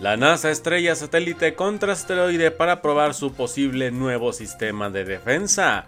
La 0.00 0.16
NASA 0.16 0.52
estrella 0.52 0.94
satélite 0.94 1.56
contra 1.56 1.92
asteroide 1.92 2.52
para 2.52 2.82
probar 2.82 3.14
su 3.14 3.32
posible 3.32 3.90
nuevo 3.90 4.32
sistema 4.32 4.90
de 4.90 5.04
defensa. 5.04 5.86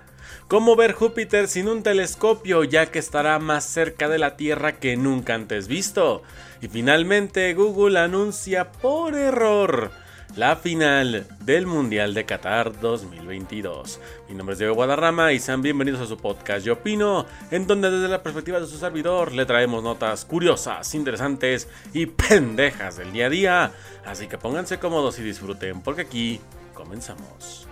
¿Cómo 0.48 0.74
ver 0.74 0.94
Júpiter 0.94 1.46
sin 1.46 1.68
un 1.68 1.84
telescopio 1.84 2.64
ya 2.64 2.86
que 2.86 2.98
estará 2.98 3.38
más 3.38 3.64
cerca 3.64 4.08
de 4.08 4.18
la 4.18 4.36
Tierra 4.36 4.80
que 4.80 4.96
nunca 4.96 5.34
antes 5.34 5.68
visto? 5.68 6.24
Y 6.60 6.66
finalmente 6.66 7.54
Google 7.54 8.00
anuncia 8.00 8.72
por 8.72 9.14
error 9.14 9.92
la 10.36 10.56
final 10.56 11.26
del 11.44 11.66
Mundial 11.66 12.14
de 12.14 12.24
Qatar 12.24 12.78
2022. 12.80 14.00
Mi 14.28 14.34
nombre 14.34 14.52
es 14.52 14.58
Diego 14.58 14.74
Guadarrama 14.74 15.32
y 15.32 15.40
sean 15.40 15.62
bienvenidos 15.62 16.00
a 16.00 16.06
su 16.06 16.16
podcast 16.16 16.64
Yo 16.64 16.74
Opino, 16.74 17.26
en 17.50 17.66
donde 17.66 17.90
desde 17.90 18.08
la 18.08 18.22
perspectiva 18.22 18.60
de 18.60 18.66
su 18.66 18.76
servidor 18.76 19.32
le 19.32 19.46
traemos 19.46 19.82
notas 19.82 20.24
curiosas, 20.24 20.94
interesantes 20.94 21.68
y 21.92 22.06
pendejas 22.06 22.96
del 22.96 23.12
día 23.12 23.26
a 23.26 23.30
día. 23.30 23.72
Así 24.04 24.26
que 24.26 24.38
pónganse 24.38 24.78
cómodos 24.78 25.18
y 25.18 25.22
disfruten, 25.22 25.82
porque 25.82 26.02
aquí 26.02 26.40
comenzamos. 26.74 27.69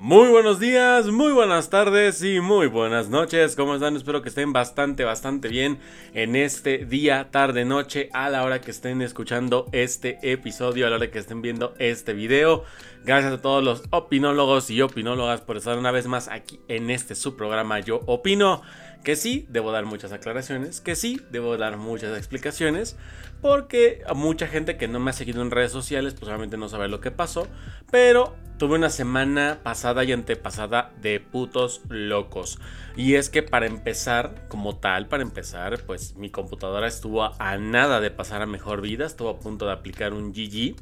Muy 0.00 0.28
buenos 0.28 0.60
días, 0.60 1.06
muy 1.08 1.32
buenas 1.32 1.70
tardes 1.70 2.22
y 2.22 2.38
muy 2.38 2.68
buenas 2.68 3.08
noches. 3.08 3.56
¿Cómo 3.56 3.74
están? 3.74 3.96
Espero 3.96 4.22
que 4.22 4.28
estén 4.28 4.52
bastante, 4.52 5.02
bastante 5.02 5.48
bien 5.48 5.80
en 6.14 6.36
este 6.36 6.84
día, 6.84 7.32
tarde, 7.32 7.64
noche, 7.64 8.08
a 8.12 8.30
la 8.30 8.44
hora 8.44 8.60
que 8.60 8.70
estén 8.70 9.02
escuchando 9.02 9.66
este 9.72 10.20
episodio, 10.22 10.86
a 10.86 10.90
la 10.90 10.96
hora 10.96 11.10
que 11.10 11.18
estén 11.18 11.42
viendo 11.42 11.74
este 11.80 12.12
video. 12.12 12.62
Gracias 13.04 13.32
a 13.32 13.42
todos 13.42 13.64
los 13.64 13.82
opinólogos 13.90 14.70
y 14.70 14.82
opinólogas 14.82 15.40
por 15.40 15.56
estar 15.56 15.76
una 15.76 15.90
vez 15.90 16.06
más 16.06 16.28
aquí 16.28 16.60
en 16.68 16.90
este 16.90 17.16
su 17.16 17.36
programa 17.36 17.80
Yo 17.80 18.00
Opino. 18.06 18.62
Que 19.02 19.16
sí, 19.16 19.46
debo 19.48 19.72
dar 19.72 19.84
muchas 19.84 20.12
aclaraciones, 20.12 20.80
que 20.80 20.94
sí, 20.94 21.20
debo 21.30 21.56
dar 21.56 21.76
muchas 21.76 22.16
explicaciones, 22.16 22.96
porque 23.40 24.02
a 24.06 24.14
mucha 24.14 24.46
gente 24.46 24.76
que 24.76 24.88
no 24.88 25.00
me 25.00 25.10
ha 25.10 25.14
seguido 25.14 25.42
en 25.42 25.50
redes 25.50 25.72
sociales, 25.72 26.14
pues 26.14 26.28
obviamente 26.28 26.56
no 26.56 26.68
sabe 26.68 26.88
lo 26.88 27.00
que 27.00 27.10
pasó, 27.10 27.46
pero 27.90 28.34
tuve 28.58 28.74
una 28.74 28.90
semana 28.90 29.60
pasada 29.62 30.02
y 30.04 30.12
antepasada 30.12 30.92
de 31.00 31.20
putos 31.20 31.82
locos. 31.88 32.58
Y 32.96 33.14
es 33.14 33.30
que 33.30 33.42
para 33.42 33.66
empezar, 33.66 34.46
como 34.48 34.76
tal, 34.76 35.06
para 35.06 35.22
empezar, 35.22 35.80
pues 35.86 36.16
mi 36.16 36.30
computadora 36.30 36.88
estuvo 36.88 37.22
a 37.24 37.56
nada 37.58 38.00
de 38.00 38.10
pasar 38.10 38.42
a 38.42 38.46
mejor 38.46 38.80
vida, 38.80 39.06
estuvo 39.06 39.28
a 39.28 39.38
punto 39.38 39.66
de 39.66 39.72
aplicar 39.72 40.12
un 40.12 40.32
GG. 40.32 40.74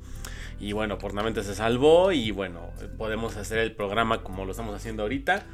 Y 0.58 0.72
bueno, 0.72 0.96
pornamente 0.96 1.42
se 1.42 1.54
salvó 1.54 2.12
y 2.12 2.30
bueno, 2.30 2.70
podemos 2.96 3.36
hacer 3.36 3.58
el 3.58 3.72
programa 3.72 4.22
como 4.22 4.46
lo 4.46 4.52
estamos 4.52 4.74
haciendo 4.74 5.02
ahorita 5.02 5.44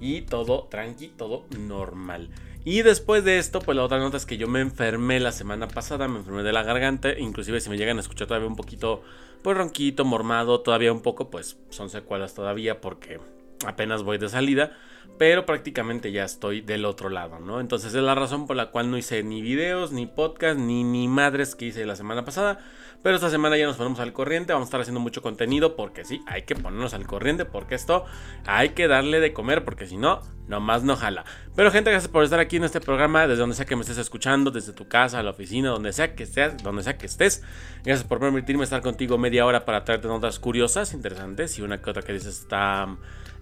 y 0.00 0.22
todo 0.22 0.68
tranqui, 0.70 1.08
todo 1.08 1.46
normal. 1.58 2.28
Y 2.64 2.82
después 2.82 3.24
de 3.24 3.38
esto, 3.38 3.60
pues 3.60 3.76
la 3.76 3.82
otra 3.82 3.98
nota 3.98 4.16
es 4.16 4.24
que 4.24 4.36
yo 4.36 4.46
me 4.46 4.60
enfermé 4.60 5.18
la 5.18 5.32
semana 5.32 5.66
pasada, 5.66 6.06
me 6.06 6.18
enfermé 6.18 6.44
de 6.44 6.52
la 6.52 6.62
garganta, 6.62 7.18
inclusive 7.18 7.60
si 7.60 7.68
me 7.70 7.76
llegan 7.76 7.96
a 7.96 8.00
escuchar 8.00 8.28
todavía 8.28 8.48
un 8.48 8.54
poquito, 8.54 9.02
pues 9.42 9.56
ronquito, 9.56 10.04
mormado, 10.04 10.60
todavía 10.60 10.92
un 10.92 11.02
poco, 11.02 11.28
pues 11.28 11.56
son 11.70 11.90
secuelas 11.90 12.34
todavía 12.34 12.80
porque 12.80 13.18
apenas 13.66 14.04
voy 14.04 14.18
de 14.18 14.28
salida, 14.28 14.76
pero 15.18 15.46
prácticamente 15.46 16.12
ya 16.12 16.24
estoy 16.24 16.60
del 16.60 16.84
otro 16.84 17.08
lado, 17.08 17.38
¿no? 17.38 17.60
Entonces 17.60 17.94
es 17.94 18.02
la 18.02 18.14
razón 18.14 18.46
por 18.46 18.56
la 18.56 18.70
cual 18.70 18.90
no 18.90 18.98
hice 18.98 19.22
ni 19.22 19.42
videos, 19.42 19.92
ni 19.92 20.06
podcast, 20.06 20.58
ni, 20.58 20.84
ni 20.84 21.08
madres 21.08 21.54
que 21.54 21.66
hice 21.66 21.86
la 21.86 21.96
semana 21.96 22.24
pasada. 22.24 22.58
Pero 23.02 23.16
esta 23.16 23.30
semana 23.30 23.56
ya 23.56 23.66
nos 23.66 23.76
ponemos 23.76 23.98
al 23.98 24.12
corriente, 24.12 24.52
vamos 24.52 24.66
a 24.66 24.68
estar 24.68 24.80
haciendo 24.80 25.00
mucho 25.00 25.22
contenido 25.22 25.74
porque 25.74 26.04
sí, 26.04 26.22
hay 26.26 26.42
que 26.42 26.54
ponernos 26.54 26.94
al 26.94 27.04
corriente 27.06 27.44
porque 27.44 27.74
esto 27.74 28.04
hay 28.46 28.70
que 28.70 28.86
darle 28.86 29.18
de 29.18 29.32
comer 29.32 29.64
porque 29.64 29.86
si 29.86 29.96
no, 29.96 30.20
nomás 30.46 30.84
no 30.84 30.94
jala. 30.94 31.24
Pero 31.56 31.72
gente, 31.72 31.90
gracias 31.90 32.10
por 32.10 32.22
estar 32.22 32.38
aquí 32.38 32.56
en 32.56 32.64
este 32.64 32.80
programa, 32.80 33.26
desde 33.26 33.40
donde 33.40 33.56
sea 33.56 33.66
que 33.66 33.74
me 33.74 33.82
estés 33.82 33.98
escuchando, 33.98 34.52
desde 34.52 34.72
tu 34.72 34.86
casa, 34.86 35.20
la 35.24 35.30
oficina, 35.30 35.70
donde 35.70 35.92
sea 35.92 36.14
que 36.14 36.22
estés, 36.22 36.62
donde 36.62 36.84
sea 36.84 36.96
que 36.96 37.06
estés. 37.06 37.42
Gracias 37.84 38.06
por 38.06 38.20
permitirme 38.20 38.62
estar 38.62 38.82
contigo 38.82 39.18
media 39.18 39.46
hora 39.46 39.64
para 39.64 39.84
traerte 39.84 40.06
notas 40.06 40.38
curiosas, 40.38 40.94
interesantes 40.94 41.58
y 41.58 41.62
una 41.62 41.82
que 41.82 41.90
otra 41.90 42.02
que 42.02 42.12
dices 42.12 42.38
está 42.38 42.86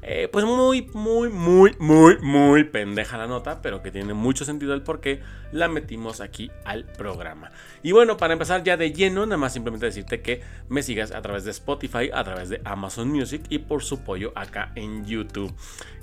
eh, 0.02 0.28
pues 0.32 0.44
muy, 0.44 0.88
muy, 0.94 1.28
muy, 1.28 1.74
muy, 1.78 2.16
muy 2.20 2.64
pendeja 2.64 3.18
la 3.18 3.26
nota, 3.26 3.60
pero 3.62 3.82
que 3.82 3.90
tiene 3.90 4.14
mucho 4.14 4.44
sentido 4.44 4.72
el 4.74 4.82
por 4.82 5.00
qué 5.00 5.20
la 5.52 5.68
metimos 5.68 6.20
aquí 6.20 6.50
al 6.64 6.84
programa. 6.84 7.50
Y 7.82 7.92
bueno, 7.92 8.16
para 8.16 8.32
empezar 8.32 8.62
ya 8.62 8.76
de 8.76 8.92
lleno, 8.92 9.26
nada 9.26 9.36
más 9.36 9.52
simplemente 9.52 9.86
decirte 9.86 10.20
que 10.20 10.42
me 10.68 10.82
sigas 10.82 11.12
a 11.12 11.20
través 11.22 11.44
de 11.44 11.50
Spotify, 11.50 12.10
a 12.12 12.24
través 12.24 12.48
de 12.48 12.60
Amazon 12.64 13.08
Music 13.08 13.42
y 13.48 13.58
por 13.58 13.82
su 13.82 14.00
pollo 14.00 14.32
acá 14.34 14.72
en 14.74 15.04
YouTube. 15.06 15.52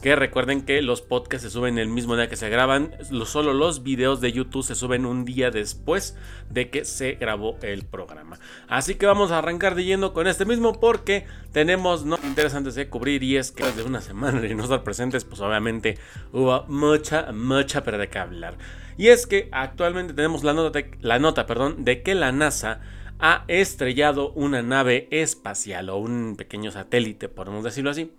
Que 0.02 0.16
recuerden 0.16 0.62
que 0.62 0.82
los 0.84 1.02
podcasts 1.02 1.44
se 1.44 1.50
suben 1.50 1.80
el 1.80 1.88
mismo 1.88 2.16
día 2.16 2.30
que 2.30 2.36
se 2.36 2.50
graban, 2.50 2.92
solo 3.26 3.54
los 3.54 3.82
videos 3.82 4.22
de 4.22 4.32
YouTube 4.32 4.64
se 4.64 4.76
suben 4.76 5.08
un 5.08 5.26
día 5.26 5.50
después 5.50 6.16
de 6.52 6.70
que 6.70 6.86
se 6.86 7.14
grabó 7.14 7.58
el 7.64 7.84
programa. 7.84 8.38
Así 8.68 8.96
que 8.96 9.08
vamos 9.08 9.32
a 9.32 9.40
arrancar 9.40 9.74
de 9.74 9.86
lleno 9.86 10.14
con 10.14 10.28
este 10.28 10.46
mismo 10.46 10.80
porque 10.80 11.26
tenemos 11.52 12.06
no 12.06 12.20
interesantes 12.24 12.76
de 12.76 12.90
cubrir 12.90 13.24
y 13.24 13.38
es 13.38 13.52
que 13.52 13.64
desde 13.64 13.87
una 13.88 14.02
semana 14.02 14.40
de 14.42 14.54
no 14.54 14.64
estar 14.64 14.84
presentes, 14.84 15.26
pues 15.26 15.42
obviamente 15.42 15.98
hubo 16.32 16.64
mucha, 16.68 17.32
mucha 17.32 17.84
pero 17.84 17.98
de 17.98 18.10
qué 18.10 18.20
hablar. 18.20 18.58
Y 18.98 19.08
es 19.08 19.28
que 19.28 19.50
actualmente 19.52 20.14
tenemos 20.14 20.44
la 20.44 20.54
nota, 20.54 20.80
la 21.02 21.20
nota 21.20 21.46
perdón, 21.46 21.84
de 21.84 22.04
que 22.04 22.16
la 22.16 22.32
NASA 22.32 22.82
ha 23.20 23.46
estrellado 23.48 24.32
una 24.34 24.62
nave 24.62 25.08
espacial 25.12 25.90
o 25.90 25.98
un 25.98 26.36
pequeño 26.38 26.72
satélite, 26.72 27.30
podemos 27.30 27.64
decirlo 27.64 27.90
así, 27.90 28.12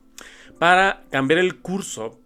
para 0.59 1.03
cambiar 1.11 1.39
el 1.39 1.57
curso 1.61 2.21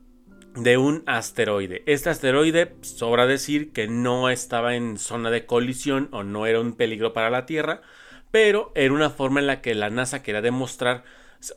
de 0.55 0.77
un 0.77 1.03
asteroide. 1.07 1.83
Este 1.87 2.11
asteroide, 2.11 2.75
sobra 2.83 3.27
decir 3.27 3.73
que 3.73 3.89
no 3.89 4.29
estaba 4.29 4.75
en 4.75 4.99
zona 4.99 5.31
de 5.31 5.47
colisión 5.47 6.09
o 6.13 6.23
no 6.23 6.47
era 6.47 6.61
un 6.61 6.75
peligro 6.75 7.13
para 7.13 7.31
la 7.31 7.47
Tierra, 7.47 7.83
pero 8.31 8.73
era 8.75 8.93
una 8.93 9.11
forma 9.11 9.41
en 9.41 9.47
la 9.47 9.61
que 9.61 9.75
la 9.75 9.91
NASA 9.91 10.23
quería 10.23 10.43
demostrar 10.43 11.05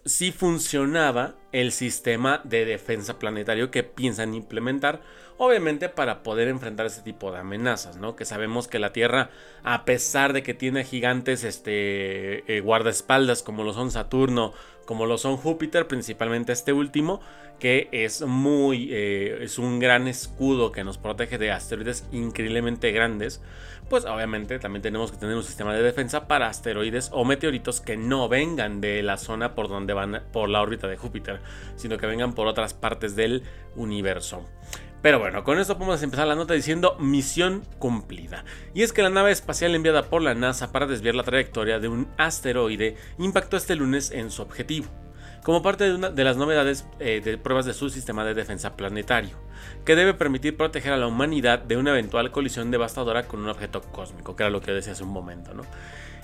si 0.06 0.31
funcionaba 0.31 1.35
el 1.51 1.72
sistema 1.72 2.41
de 2.44 2.66
defensa 2.66 3.19
planetario 3.19 3.69
que 3.69 3.84
piensan 3.84 4.34
implementar, 4.34 5.01
obviamente 5.38 5.90
para 5.90 6.23
poder 6.23 6.47
enfrentar 6.47 6.88
ese 6.88 7.01
tipo 7.01 7.31
de 7.31 7.40
amenazas, 7.40 7.97
¿no? 7.97 8.16
Que 8.16 8.25
sabemos 8.25 8.68
que 8.68 8.79
la 8.79 8.94
Tierra, 8.94 9.29
a 9.63 9.85
pesar 9.85 10.34
de 10.34 10.44
que 10.44 10.53
tiene 10.53 10.84
gigantes 10.84 11.44
este, 11.44 12.51
eh, 12.51 12.62
guardaespaldas 12.62 13.44
como 13.44 13.63
lo 13.63 13.74
son 13.74 13.91
Saturno, 13.91 14.53
como 14.85 15.06
lo 15.06 15.18
son 15.18 15.38
Júpiter, 15.38 15.88
principalmente 15.88 16.53
este 16.53 16.73
último, 16.73 17.22
que 17.59 17.90
es 17.91 18.22
muy, 18.22 18.90
eh, 18.91 19.40
es 19.41 19.59
un 19.59 19.79
gran 19.79 20.07
escudo 20.07 20.72
que 20.72 20.84
nos 20.84 20.97
protege 20.97 21.38
de 21.38 21.51
asteroides 21.51 22.06
increíblemente 22.12 22.91
grandes, 22.91 23.41
pues 23.90 24.06
obviamente 24.06 24.59
también 24.59 24.81
tenemos 24.81 25.12
que 25.12 25.18
tener 25.18 25.35
un 25.35 25.44
sistema 25.44 25.74
de 25.74 25.84
defensa 25.84 26.28
para 26.28 26.47
asteroides 26.47 27.09
o 27.13 27.24
meteoritos 27.24 27.81
que 27.81 27.97
no 27.97 28.28
vengan 28.28 28.81
de 28.81 29.03
la 29.03 29.18
zona 29.18 29.56
por 29.56 29.68
donde 29.68 29.94
van 29.94 30.24
por 30.31 30.50
la 30.50 30.62
órbita 30.62 30.88
de 30.88 30.97
Júpiter, 30.97 31.40
sino 31.75 31.97
que 31.97 32.07
vengan 32.07 32.34
por 32.34 32.47
otras 32.47 32.74
partes 32.74 33.16
del 33.16 33.44
universo. 33.75 34.44
Pero 35.06 35.20
bueno, 35.20 35.44
con 35.44 35.60
esto 35.60 35.78
podemos 35.78 36.02
empezar 36.02 36.26
la 36.26 36.34
nota 36.34 36.56
diciendo 36.56 36.98
misión 36.98 37.62
cumplida. 37.78 38.44
Y 38.74 38.82
es 38.82 38.92
que 38.92 39.04
la 39.04 39.12
nave 39.12 39.32
espacial 39.32 39.76
enviada 39.76 40.10
por 40.10 40.24
la 40.24 40.34
NASA 40.34 40.72
para 40.72 40.88
desviar 40.88 41.14
la 41.14 41.22
trayectoria 41.22 41.78
de 41.78 41.88
un 41.88 42.08
asteroide 42.18 42.96
impactó 43.20 43.56
este 43.56 43.76
lunes 43.76 44.10
en 44.10 44.32
su 44.32 44.42
objetivo 44.42 44.88
como 45.44 45.62
parte 45.62 45.84
de 45.84 45.94
una 45.94 46.10
de 46.10 46.24
las 46.24 46.38
novedades 46.38 46.88
eh, 47.00 47.22
de 47.24 47.38
pruebas 47.38 47.68
de 47.68 47.76
su 47.76 47.92
sistema 47.92 48.26
de 48.26 48.34
defensa 48.34 48.76
planetario, 48.76 49.38
que 49.86 49.96
debe 49.96 50.16
permitir 50.16 50.58
proteger 50.58 50.92
a 50.92 50.98
la 50.98 51.06
humanidad 51.06 51.60
de 51.60 51.78
una 51.78 51.92
eventual 51.92 52.32
colisión 52.32 52.72
devastadora 52.72 53.28
con 53.28 53.42
un 53.42 53.50
objeto 53.50 53.84
cósmico, 53.84 54.36
que 54.36 54.42
era 54.42 54.50
lo 54.50 54.62
que 54.62 54.72
decía 54.72 54.94
hace 54.94 55.04
un 55.04 55.10
momento, 55.10 55.54
¿no? 55.54 55.62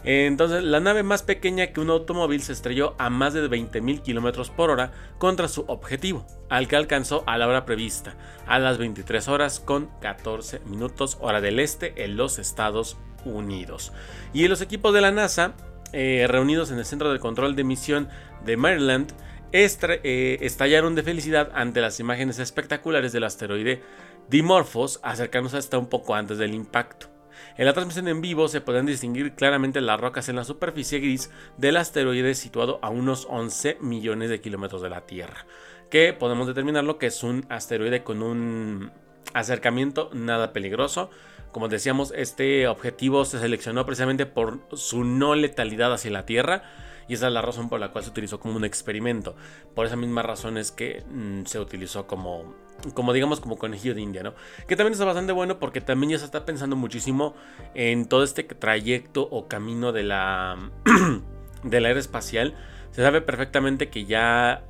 Entonces, 0.03 0.63
la 0.63 0.79
nave 0.79 1.03
más 1.03 1.23
pequeña 1.23 1.67
que 1.67 1.79
un 1.79 1.89
automóvil 1.89 2.41
se 2.41 2.53
estrelló 2.53 2.95
a 2.97 3.09
más 3.09 3.33
de 3.33 3.47
20.000 3.47 4.01
km 4.01 4.49
por 4.49 4.71
hora 4.71 4.91
contra 5.19 5.47
su 5.47 5.61
objetivo, 5.67 6.25
al 6.49 6.67
que 6.67 6.75
alcanzó 6.75 7.23
a 7.27 7.37
la 7.37 7.47
hora 7.47 7.65
prevista, 7.65 8.15
a 8.47 8.59
las 8.59 8.77
23 8.77 9.27
horas 9.27 9.59
con 9.59 9.89
14 10.01 10.61
minutos 10.65 11.17
hora 11.21 11.41
del 11.41 11.59
este 11.59 12.03
en 12.03 12.17
los 12.17 12.39
Estados 12.39 12.97
Unidos. 13.25 13.93
Y 14.33 14.47
los 14.47 14.61
equipos 14.61 14.93
de 14.93 15.01
la 15.01 15.11
NASA 15.11 15.53
eh, 15.93 16.25
reunidos 16.27 16.71
en 16.71 16.79
el 16.79 16.85
Centro 16.85 17.11
de 17.11 17.19
Control 17.19 17.55
de 17.55 17.63
Misión 17.63 18.09
de 18.45 18.57
Maryland 18.57 19.13
eh, 19.51 20.37
estallaron 20.41 20.95
de 20.95 21.03
felicidad 21.03 21.51
ante 21.53 21.81
las 21.81 21.99
imágenes 21.99 22.39
espectaculares 22.39 23.11
del 23.11 23.25
asteroide 23.25 23.81
Dimorphos 24.29 25.01
acercándose 25.03 25.57
hasta 25.57 25.77
un 25.77 25.87
poco 25.87 26.15
antes 26.15 26.37
del 26.37 26.53
impacto. 26.53 27.10
En 27.57 27.65
la 27.65 27.73
transmisión 27.73 28.07
en 28.07 28.21
vivo 28.21 28.47
se 28.47 28.61
pueden 28.61 28.85
distinguir 28.85 29.33
claramente 29.33 29.81
las 29.81 29.99
rocas 29.99 30.29
en 30.29 30.37
la 30.37 30.43
superficie 30.43 30.99
gris 30.99 31.29
del 31.57 31.77
asteroide 31.77 32.33
situado 32.33 32.79
a 32.81 32.89
unos 32.89 33.27
11 33.29 33.77
millones 33.81 34.29
de 34.29 34.41
kilómetros 34.41 34.81
de 34.81 34.89
la 34.89 35.05
Tierra, 35.05 35.45
que 35.89 36.13
podemos 36.13 36.47
determinar 36.47 36.83
lo 36.83 36.97
que 36.97 37.07
es 37.07 37.23
un 37.23 37.45
asteroide 37.49 38.03
con 38.03 38.21
un 38.21 38.91
acercamiento 39.33 40.09
nada 40.13 40.53
peligroso, 40.53 41.09
como 41.51 41.67
decíamos, 41.67 42.13
este 42.15 42.67
objetivo 42.67 43.25
se 43.25 43.39
seleccionó 43.39 43.85
precisamente 43.85 44.25
por 44.25 44.61
su 44.73 45.03
no 45.03 45.35
letalidad 45.35 45.93
hacia 45.93 46.11
la 46.11 46.25
Tierra 46.25 46.63
y 47.11 47.15
esa 47.15 47.27
es 47.27 47.33
la 47.33 47.41
razón 47.41 47.67
por 47.67 47.81
la 47.81 47.91
cual 47.91 48.05
se 48.05 48.09
utilizó 48.09 48.39
como 48.39 48.55
un 48.55 48.63
experimento. 48.63 49.35
Por 49.75 49.85
esa 49.85 49.97
misma 49.97 50.21
razón 50.21 50.57
es 50.57 50.71
que 50.71 51.03
mm, 51.09 51.43
se 51.43 51.59
utilizó 51.59 52.07
como, 52.07 52.55
como 52.93 53.11
digamos, 53.11 53.41
como 53.41 53.57
conejillo 53.57 53.93
de 53.93 53.99
India, 53.99 54.23
¿no? 54.23 54.33
Que 54.65 54.77
también 54.77 54.93
está 54.93 55.03
bastante 55.03 55.33
bueno 55.33 55.59
porque 55.59 55.81
también 55.81 56.11
ya 56.11 56.19
se 56.19 56.23
está 56.23 56.45
pensando 56.45 56.77
muchísimo 56.77 57.35
en 57.73 58.05
todo 58.05 58.23
este 58.23 58.45
trayecto 58.45 59.27
o 59.29 59.49
camino 59.49 59.91
de 59.91 60.03
la, 60.03 60.71
de 61.63 61.81
la 61.81 61.89
era 61.89 61.99
espacial. 61.99 62.55
Se 62.91 63.01
sabe 63.01 63.19
perfectamente 63.19 63.89
que 63.89 64.05
ya 64.05 64.63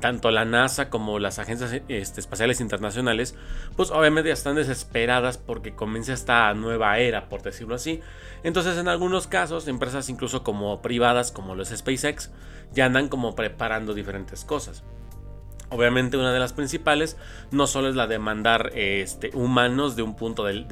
tanto 0.00 0.30
la 0.30 0.44
NASA 0.44 0.90
como 0.90 1.18
las 1.18 1.38
agencias 1.38 1.72
este, 1.88 2.20
espaciales 2.20 2.60
internacionales, 2.60 3.34
pues 3.76 3.90
obviamente 3.90 4.28
ya 4.28 4.34
están 4.34 4.56
desesperadas 4.56 5.38
porque 5.38 5.74
comienza 5.74 6.12
esta 6.12 6.52
nueva 6.54 6.98
era, 6.98 7.28
por 7.28 7.42
decirlo 7.42 7.74
así. 7.74 8.00
Entonces, 8.42 8.78
en 8.78 8.88
algunos 8.88 9.26
casos, 9.26 9.68
empresas 9.68 10.08
incluso 10.08 10.42
como 10.42 10.82
privadas, 10.82 11.32
como 11.32 11.54
los 11.54 11.68
SpaceX, 11.68 12.30
ya 12.72 12.86
andan 12.86 13.08
como 13.08 13.34
preparando 13.34 13.94
diferentes 13.94 14.44
cosas. 14.44 14.84
Obviamente 15.70 16.16
una 16.16 16.32
de 16.32 16.38
las 16.38 16.52
principales 16.52 17.16
no 17.50 17.66
solo 17.66 17.88
es 17.88 17.96
la 17.96 18.06
de 18.06 18.18
mandar 18.18 18.70
este, 18.74 19.30
humanos 19.34 19.96
de 19.96 20.02
un 20.02 20.14
punto 20.14 20.44
del, 20.44 20.66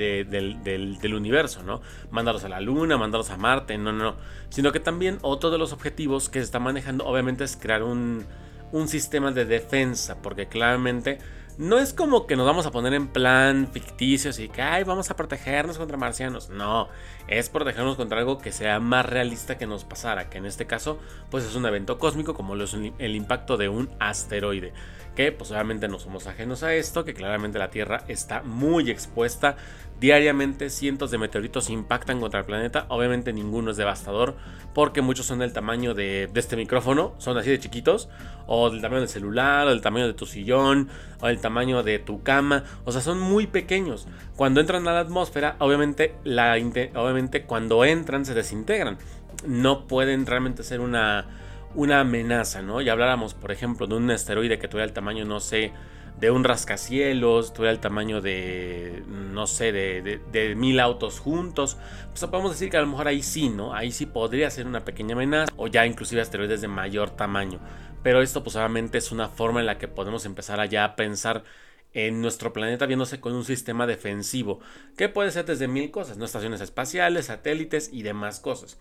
universo, 1.16 1.62
¿no? 1.64 1.81
Mandarlos 2.10 2.44
a 2.44 2.49
la 2.49 2.60
Luna, 2.60 2.99
mandarlos 2.99 3.31
a 3.31 3.37
Marte, 3.37 3.76
no, 3.78 3.93
no, 3.93 4.04
no. 4.04 4.16
Sino 4.50 4.70
que 4.70 4.81
también 4.81 5.19
otro 5.22 5.50
de 5.50 5.58
los 5.58 5.72
objetivos 5.72 6.28
que 6.28 6.38
se 6.40 6.44
está 6.44 6.60
manejando 6.60 7.04
obviamente 7.06 7.43
es 7.43 7.56
crear 7.56 7.82
un, 7.82 8.26
un 8.72 8.88
sistema 8.88 9.30
de 9.30 9.44
defensa, 9.44 10.20
porque 10.20 10.48
claramente 10.48 11.19
no 11.58 11.78
es 11.78 11.92
como 11.92 12.26
que 12.26 12.34
nos 12.34 12.46
vamos 12.46 12.64
a 12.64 12.70
poner 12.70 12.94
en 12.94 13.08
plan 13.08 13.69
ficticio 13.70 14.30
y 14.38 14.48
que 14.48 14.62
Ay, 14.62 14.84
vamos 14.84 15.10
a 15.10 15.16
protegernos 15.16 15.76
contra 15.76 15.98
marcianos. 15.98 16.48
No, 16.48 16.88
es 17.28 17.50
protegernos 17.50 17.96
contra 17.96 18.19
algo 18.19 18.38
que 18.38 18.52
sea 18.52 18.80
más 18.80 19.04
realista 19.06 19.58
que 19.58 19.66
nos 19.66 19.84
pasara, 19.84 20.30
que 20.30 20.38
en 20.38 20.46
este 20.46 20.66
caso 20.66 20.98
pues 21.30 21.44
es 21.44 21.54
un 21.54 21.66
evento 21.66 21.98
cósmico 21.98 22.34
como 22.34 22.54
lo 22.54 22.64
es 22.64 22.74
el 22.74 23.14
impacto 23.14 23.56
de 23.56 23.69
un 23.69 23.90
asteroide, 24.00 24.72
que 25.14 25.32
pues 25.32 25.50
obviamente 25.50 25.88
no 25.88 25.99
somos 25.99 26.26
ajenos 26.26 26.62
a 26.62 26.75
esto, 26.75 27.05
que 27.05 27.14
claramente 27.14 27.59
la 27.59 27.70
Tierra 27.70 28.05
está 28.09 28.43
muy 28.43 28.91
expuesta 28.91 29.56
Diariamente 30.03 30.69
cientos 30.69 31.12
de 31.12 31.19
meteoritos 31.19 31.70
impactan 31.70 32.19
contra 32.19 32.41
el 32.41 32.44
planeta. 32.44 32.87
Obviamente 32.88 33.32
ninguno 33.32 33.70
es 33.70 33.76
devastador 33.76 34.35
porque 34.75 35.00
muchos 35.00 35.26
son 35.26 35.38
del 35.38 35.53
tamaño 35.53 35.94
de, 35.94 36.29
este 36.35 36.56
micrófono, 36.56 37.14
son 37.19 37.38
así 37.38 37.50
de 37.50 37.61
chiquitos, 37.61 38.09
o 38.49 38.69
del 38.69 38.81
tamaño 38.81 39.03
del 39.03 39.09
celular, 39.09 39.69
o 39.69 39.70
del 39.70 39.81
tamaño 39.81 40.09
de 40.09 40.14
tu 40.14 40.26
sillón, 40.26 40.88
o 41.20 41.29
del 41.29 41.38
tamaño 41.41 41.85
de 41.85 42.00
tu 42.00 42.20
cama. 42.25 42.64
O 42.85 42.91
sea, 42.91 43.00
son 43.00 43.20
muy 43.20 43.47
pequeños. 43.47 44.09
Cuando 44.35 44.61
entran 44.61 44.88
a 44.88 44.93
la 44.93 44.99
atmósfera, 44.99 45.55
obviamente, 45.61 46.17
la, 46.25 46.56
obviamente 46.97 47.44
cuando 47.44 47.85
entran 47.85 48.25
se 48.25 48.35
desintegran. 48.35 48.99
No 49.47 49.87
pueden 49.87 50.26
realmente 50.26 50.64
ser 50.64 50.81
una, 50.81 51.26
una 51.74 52.00
amenaza, 52.00 52.62
¿no? 52.62 52.80
Y 52.80 52.88
habláramos, 52.88 53.34
por 53.34 53.52
ejemplo, 53.52 53.86
de 53.86 53.94
un 53.94 54.10
asteroide 54.10 54.58
que 54.58 54.69
tuviera 54.69 54.84
el 54.84 54.92
tamaño, 54.92 55.24
no 55.24 55.40
sé, 55.40 55.72
de 56.19 56.30
un 56.30 56.44
rascacielos, 56.44 57.52
tuviera 57.52 57.72
el 57.72 57.80
tamaño 57.80 58.20
de, 58.20 59.02
no 59.08 59.46
sé, 59.46 59.72
de, 59.72 60.54
mil 60.54 60.78
autos 60.80 61.19
juntos, 61.19 61.78
pues 62.10 62.20
podemos 62.30 62.52
decir 62.52 62.70
que 62.70 62.76
a 62.76 62.80
lo 62.80 62.86
mejor 62.86 63.08
ahí 63.08 63.22
sí, 63.22 63.48
¿no? 63.48 63.74
Ahí 63.74 63.90
sí 63.90 64.06
podría 64.06 64.50
ser 64.50 64.66
una 64.66 64.84
pequeña 64.84 65.14
amenaza 65.14 65.52
o 65.56 65.66
ya 65.66 65.86
inclusive 65.86 66.20
asteroides 66.20 66.60
de 66.60 66.69
mayor 66.69 67.10
tamaño. 67.10 67.58
Pero 68.02 68.20
esto 68.22 68.42
pues 68.42 68.56
obviamente 68.56 68.98
es 68.98 69.12
una 69.12 69.28
forma 69.28 69.60
en 69.60 69.66
la 69.66 69.78
que 69.78 69.88
podemos 69.88 70.25
empezar 70.25 70.60
allá 70.60 70.84
a 70.84 70.96
pensar 70.96 71.44
en 71.94 72.20
nuestro 72.20 72.52
planeta 72.52 72.86
viéndose 72.86 73.20
con 73.20 73.34
un 73.34 73.44
sistema 73.44 73.86
defensivo, 73.86 74.60
que 74.96 75.08
puede 75.08 75.30
ser 75.30 75.44
desde 75.44 75.68
mil 75.68 75.90
cosas, 75.90 76.16
¿no? 76.16 76.24
estaciones 76.24 76.60
espaciales, 76.60 77.26
satélites 77.26 77.90
y 77.92 78.02
demás 78.02 78.40
cosas. 78.40 78.78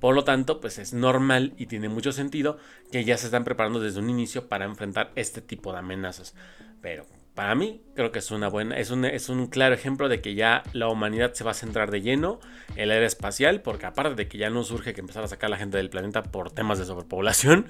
Por 0.00 0.14
lo 0.14 0.24
tanto, 0.24 0.60
pues 0.60 0.78
es 0.78 0.92
normal 0.92 1.54
y 1.56 1.66
tiene 1.66 1.88
mucho 1.88 2.12
sentido 2.12 2.58
que 2.92 3.04
ya 3.04 3.16
se 3.16 3.26
están 3.26 3.44
preparando 3.44 3.80
desde 3.80 3.98
un 3.98 4.10
inicio 4.10 4.48
para 4.48 4.64
enfrentar 4.64 5.10
este 5.16 5.40
tipo 5.40 5.72
de 5.72 5.78
amenazas. 5.78 6.34
Pero 6.80 7.04
para 7.34 7.54
mí 7.54 7.82
creo 7.94 8.12
que 8.12 8.20
es 8.20 8.30
una 8.30 8.48
buena, 8.48 8.78
es 8.78 8.90
un, 8.90 9.04
es 9.04 9.28
un 9.28 9.46
claro 9.48 9.74
ejemplo 9.74 10.08
de 10.08 10.20
que 10.20 10.34
ya 10.34 10.62
la 10.72 10.88
humanidad 10.88 11.34
se 11.34 11.44
va 11.44 11.50
a 11.52 11.54
centrar 11.54 11.90
de 11.90 12.00
lleno 12.00 12.38
en 12.76 12.88
la 12.88 12.96
era 12.96 13.06
espacial, 13.06 13.60
porque 13.62 13.86
aparte 13.86 14.14
de 14.14 14.28
que 14.28 14.38
ya 14.38 14.50
no 14.50 14.62
surge 14.62 14.94
que 14.94 15.00
empezar 15.00 15.24
a 15.24 15.28
sacar 15.28 15.48
a 15.48 15.50
la 15.50 15.56
gente 15.56 15.76
del 15.76 15.90
planeta 15.90 16.22
por 16.22 16.52
temas 16.52 16.78
de 16.78 16.84
sobrepoblación, 16.84 17.66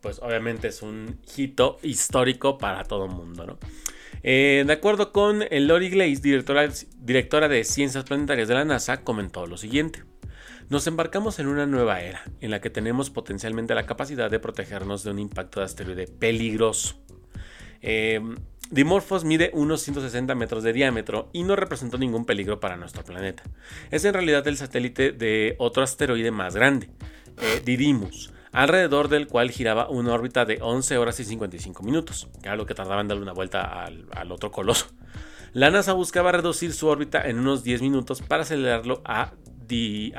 pues 0.00 0.18
obviamente 0.20 0.68
es 0.68 0.82
un 0.82 1.18
hito 1.36 1.78
histórico 1.82 2.58
para 2.58 2.84
todo 2.84 3.06
el 3.06 3.10
mundo, 3.10 3.46
¿no? 3.46 3.58
Eh, 4.28 4.64
de 4.66 4.72
acuerdo 4.72 5.12
con 5.12 5.44
Lori 5.52 5.88
Glaze, 5.88 6.20
directora, 6.20 7.48
de 7.48 7.62
Ciencias 7.62 8.02
Planetarias 8.02 8.48
de 8.48 8.54
la 8.54 8.64
NASA, 8.64 9.04
comentó 9.04 9.46
lo 9.46 9.56
siguiente. 9.56 10.02
Nos 10.68 10.88
embarcamos 10.88 11.38
en 11.38 11.46
una 11.46 11.64
nueva 11.64 12.00
era, 12.00 12.24
en 12.40 12.50
la 12.50 12.60
que 12.60 12.68
tenemos 12.68 13.08
potencialmente 13.08 13.72
la 13.76 13.86
capacidad 13.86 14.28
de 14.28 14.40
protegernos 14.40 15.04
de 15.04 15.12
un 15.12 15.20
impacto 15.20 15.60
de 15.60 15.66
asteroide 15.66 16.08
peligroso. 16.08 17.00
Eh, 17.82 18.20
Dimorphos 18.68 19.24
mide 19.24 19.52
unos 19.54 19.82
160 19.82 20.34
metros 20.34 20.64
de 20.64 20.72
diámetro 20.72 21.30
y 21.32 21.44
no 21.44 21.54
representó 21.54 21.96
ningún 21.96 22.24
peligro 22.24 22.58
para 22.58 22.76
nuestro 22.76 23.04
planeta. 23.04 23.44
Es 23.92 24.04
en 24.04 24.12
realidad 24.12 24.44
el 24.48 24.56
satélite 24.56 25.12
de 25.12 25.54
otro 25.58 25.84
asteroide 25.84 26.32
más 26.32 26.56
grande, 26.56 26.90
eh, 27.40 27.62
Didymus, 27.64 28.32
alrededor 28.56 29.08
del 29.08 29.26
cual 29.26 29.50
giraba 29.50 29.90
una 29.90 30.14
órbita 30.14 30.46
de 30.46 30.60
11 30.62 30.96
horas 30.96 31.20
y 31.20 31.24
55 31.24 31.82
minutos, 31.82 32.26
que 32.42 32.48
lo 32.56 32.64
que 32.64 32.74
tardaba 32.74 33.02
en 33.02 33.08
darle 33.08 33.22
una 33.22 33.34
vuelta 33.34 33.84
al, 33.84 34.32
otro 34.32 34.50
coloso. 34.50 34.86
La 35.52 35.70
NASA 35.70 35.92
buscaba 35.92 36.32
reducir 36.32 36.72
su 36.72 36.86
órbita 36.88 37.20
en 37.28 37.38
unos 37.38 37.64
10 37.64 37.82
minutos 37.82 38.22
para 38.22 38.44
acelerarlo 38.44 39.02
a, 39.04 39.34
Di, 39.68 40.10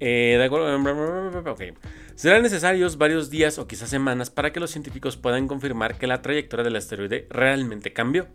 eh, 0.00 0.36
de 0.36 0.44
acuerdo. 0.44 1.52
Okay. 1.52 1.74
Serán 2.20 2.42
necesarios 2.42 2.98
varios 2.98 3.30
días 3.30 3.58
o 3.58 3.66
quizás 3.66 3.88
semanas 3.88 4.28
para 4.28 4.52
que 4.52 4.60
los 4.60 4.70
científicos 4.70 5.16
puedan 5.16 5.48
confirmar 5.48 5.96
que 5.96 6.06
la 6.06 6.20
trayectoria 6.20 6.64
del 6.64 6.76
asteroide 6.76 7.26
realmente 7.30 7.94
cambió. 7.94 8.26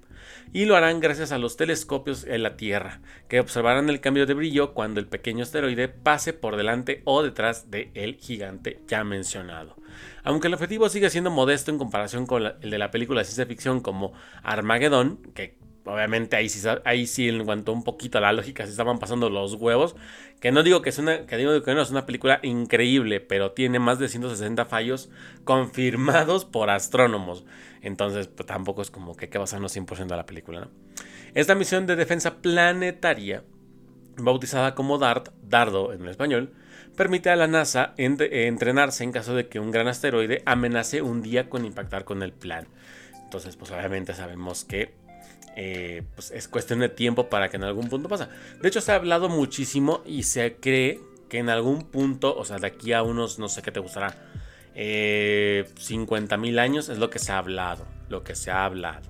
Y 0.51 0.65
lo 0.65 0.75
harán 0.75 0.99
gracias 0.99 1.31
a 1.31 1.37
los 1.37 1.55
telescopios 1.55 2.23
en 2.23 2.41
la 2.41 2.57
Tierra, 2.57 3.01
que 3.29 3.39
observarán 3.39 3.87
el 3.89 4.01
cambio 4.01 4.25
de 4.25 4.33
brillo 4.33 4.73
cuando 4.73 4.99
el 4.99 5.05
pequeño 5.05 5.43
asteroide 5.43 5.87
pase 5.87 6.33
por 6.33 6.55
delante 6.55 7.03
o 7.05 7.21
detrás 7.21 7.69
del 7.69 8.17
gigante 8.19 8.81
ya 8.87 9.03
mencionado. 9.03 9.75
Aunque 10.23 10.47
el 10.47 10.55
objetivo 10.55 10.89
sigue 10.89 11.11
siendo 11.11 11.29
modesto 11.29 11.69
en 11.69 11.77
comparación 11.77 12.25
con 12.25 12.43
el 12.43 12.71
de 12.71 12.79
la 12.79 12.89
película 12.89 13.21
de 13.21 13.25
ciencia 13.25 13.45
ficción 13.45 13.81
como 13.81 14.13
Armageddon, 14.41 15.17
que 15.35 15.59
obviamente 15.85 16.35
ahí 16.35 16.49
sí, 16.49 16.67
ahí 16.83 17.07
sí 17.07 17.29
en 17.29 17.45
cuanto 17.45 17.71
un 17.71 17.83
poquito 17.83 18.19
la 18.19 18.33
lógica 18.33 18.65
se 18.65 18.71
estaban 18.71 18.99
pasando 18.99 19.29
los 19.29 19.53
huevos. 19.53 19.95
Que 20.39 20.51
no 20.51 20.63
digo 20.63 20.81
que 20.81 20.89
es 20.89 20.97
una, 20.97 21.25
que 21.25 21.37
digo 21.37 21.61
que 21.63 21.73
no 21.73 21.81
es 21.81 21.91
una 21.91 22.05
película 22.05 22.39
increíble, 22.43 23.21
pero 23.21 23.51
tiene 23.51 23.79
más 23.79 23.99
de 23.99 24.09
160 24.09 24.65
fallos 24.65 25.09
confirmados 25.43 26.45
por 26.45 26.69
astrónomos. 26.69 27.45
Entonces, 27.81 28.27
pues, 28.27 28.45
tampoco 28.45 28.81
es 28.81 28.91
como 28.91 29.15
que, 29.15 29.29
que 29.29 29.37
basarnos 29.37 29.75
100% 29.75 30.11
a 30.11 30.17
la 30.17 30.25
película. 30.25 30.67
Esta 31.33 31.55
misión 31.55 31.85
de 31.85 31.95
defensa 31.95 32.41
planetaria, 32.41 33.43
bautizada 34.17 34.75
como 34.75 34.97
DART, 34.97 35.29
Dardo 35.43 35.93
en 35.93 36.07
español, 36.07 36.53
permite 36.95 37.29
a 37.29 37.35
la 37.35 37.47
NASA 37.47 37.93
entrenarse 37.97 39.03
en 39.03 39.11
caso 39.11 39.35
de 39.35 39.47
que 39.47 39.59
un 39.59 39.71
gran 39.71 39.87
asteroide 39.87 40.41
amenace 40.45 41.01
un 41.01 41.21
día 41.21 41.49
con 41.49 41.65
impactar 41.65 42.05
con 42.05 42.23
el 42.23 42.31
plan. 42.31 42.67
Entonces, 43.23 43.55
pues 43.55 43.71
obviamente 43.71 44.13
sabemos 44.13 44.63
que 44.63 44.93
eh, 45.55 46.03
pues 46.15 46.31
es 46.31 46.47
cuestión 46.47 46.79
de 46.79 46.89
tiempo 46.89 47.29
para 47.29 47.49
que 47.49 47.57
en 47.57 47.63
algún 47.63 47.89
punto 47.89 48.09
pasa. 48.09 48.29
De 48.61 48.67
hecho, 48.67 48.81
se 48.81 48.91
ha 48.91 48.95
hablado 48.95 49.29
muchísimo 49.29 50.01
y 50.05 50.23
se 50.23 50.55
cree 50.55 50.99
que 51.29 51.39
en 51.39 51.49
algún 51.49 51.83
punto, 51.83 52.35
o 52.35 52.45
sea, 52.45 52.57
de 52.57 52.67
aquí 52.67 52.93
a 52.93 53.03
unos, 53.03 53.39
no 53.39 53.47
sé 53.47 53.61
qué 53.61 53.71
te 53.71 53.79
gustará, 53.79 54.15
eh, 54.75 55.65
50 55.79 56.37
mil 56.37 56.59
años 56.59 56.89
es 56.89 56.97
lo 56.97 57.09
que 57.09 57.19
se 57.19 57.31
ha 57.31 57.37
hablado, 57.37 57.85
lo 58.09 58.23
que 58.23 58.35
se 58.35 58.51
ha 58.51 58.65
hablado. 58.65 59.07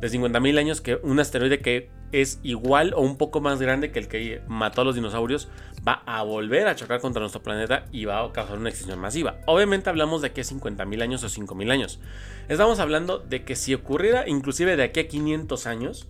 De 0.00 0.08
50 0.08 0.40
mil 0.40 0.58
años 0.58 0.80
que 0.80 0.96
un 0.96 1.20
asteroide 1.20 1.58
que 1.58 1.90
es 2.12 2.40
igual 2.42 2.92
o 2.94 3.00
un 3.00 3.16
poco 3.16 3.40
más 3.40 3.60
grande 3.60 3.90
que 3.90 3.98
el 3.98 4.08
que 4.08 4.42
mató 4.48 4.82
a 4.82 4.84
los 4.84 4.94
dinosaurios 4.94 5.48
va 5.86 6.02
a 6.06 6.22
volver 6.22 6.66
a 6.66 6.76
chocar 6.76 7.00
contra 7.00 7.20
nuestro 7.20 7.42
planeta 7.42 7.86
y 7.92 8.04
va 8.04 8.22
a 8.22 8.32
causar 8.32 8.58
una 8.58 8.68
extinción 8.68 8.98
masiva. 8.98 9.36
Obviamente 9.46 9.90
hablamos 9.90 10.22
de 10.22 10.32
que 10.32 10.44
50 10.44 10.84
mil 10.84 11.02
años 11.02 11.22
o 11.24 11.28
5 11.28 11.54
mil 11.54 11.70
años. 11.70 12.00
Estamos 12.48 12.78
hablando 12.78 13.18
de 13.18 13.44
que 13.44 13.56
si 13.56 13.74
ocurriera 13.74 14.28
inclusive 14.28 14.76
de 14.76 14.84
aquí 14.84 15.00
a 15.00 15.08
500 15.08 15.66
años, 15.66 16.08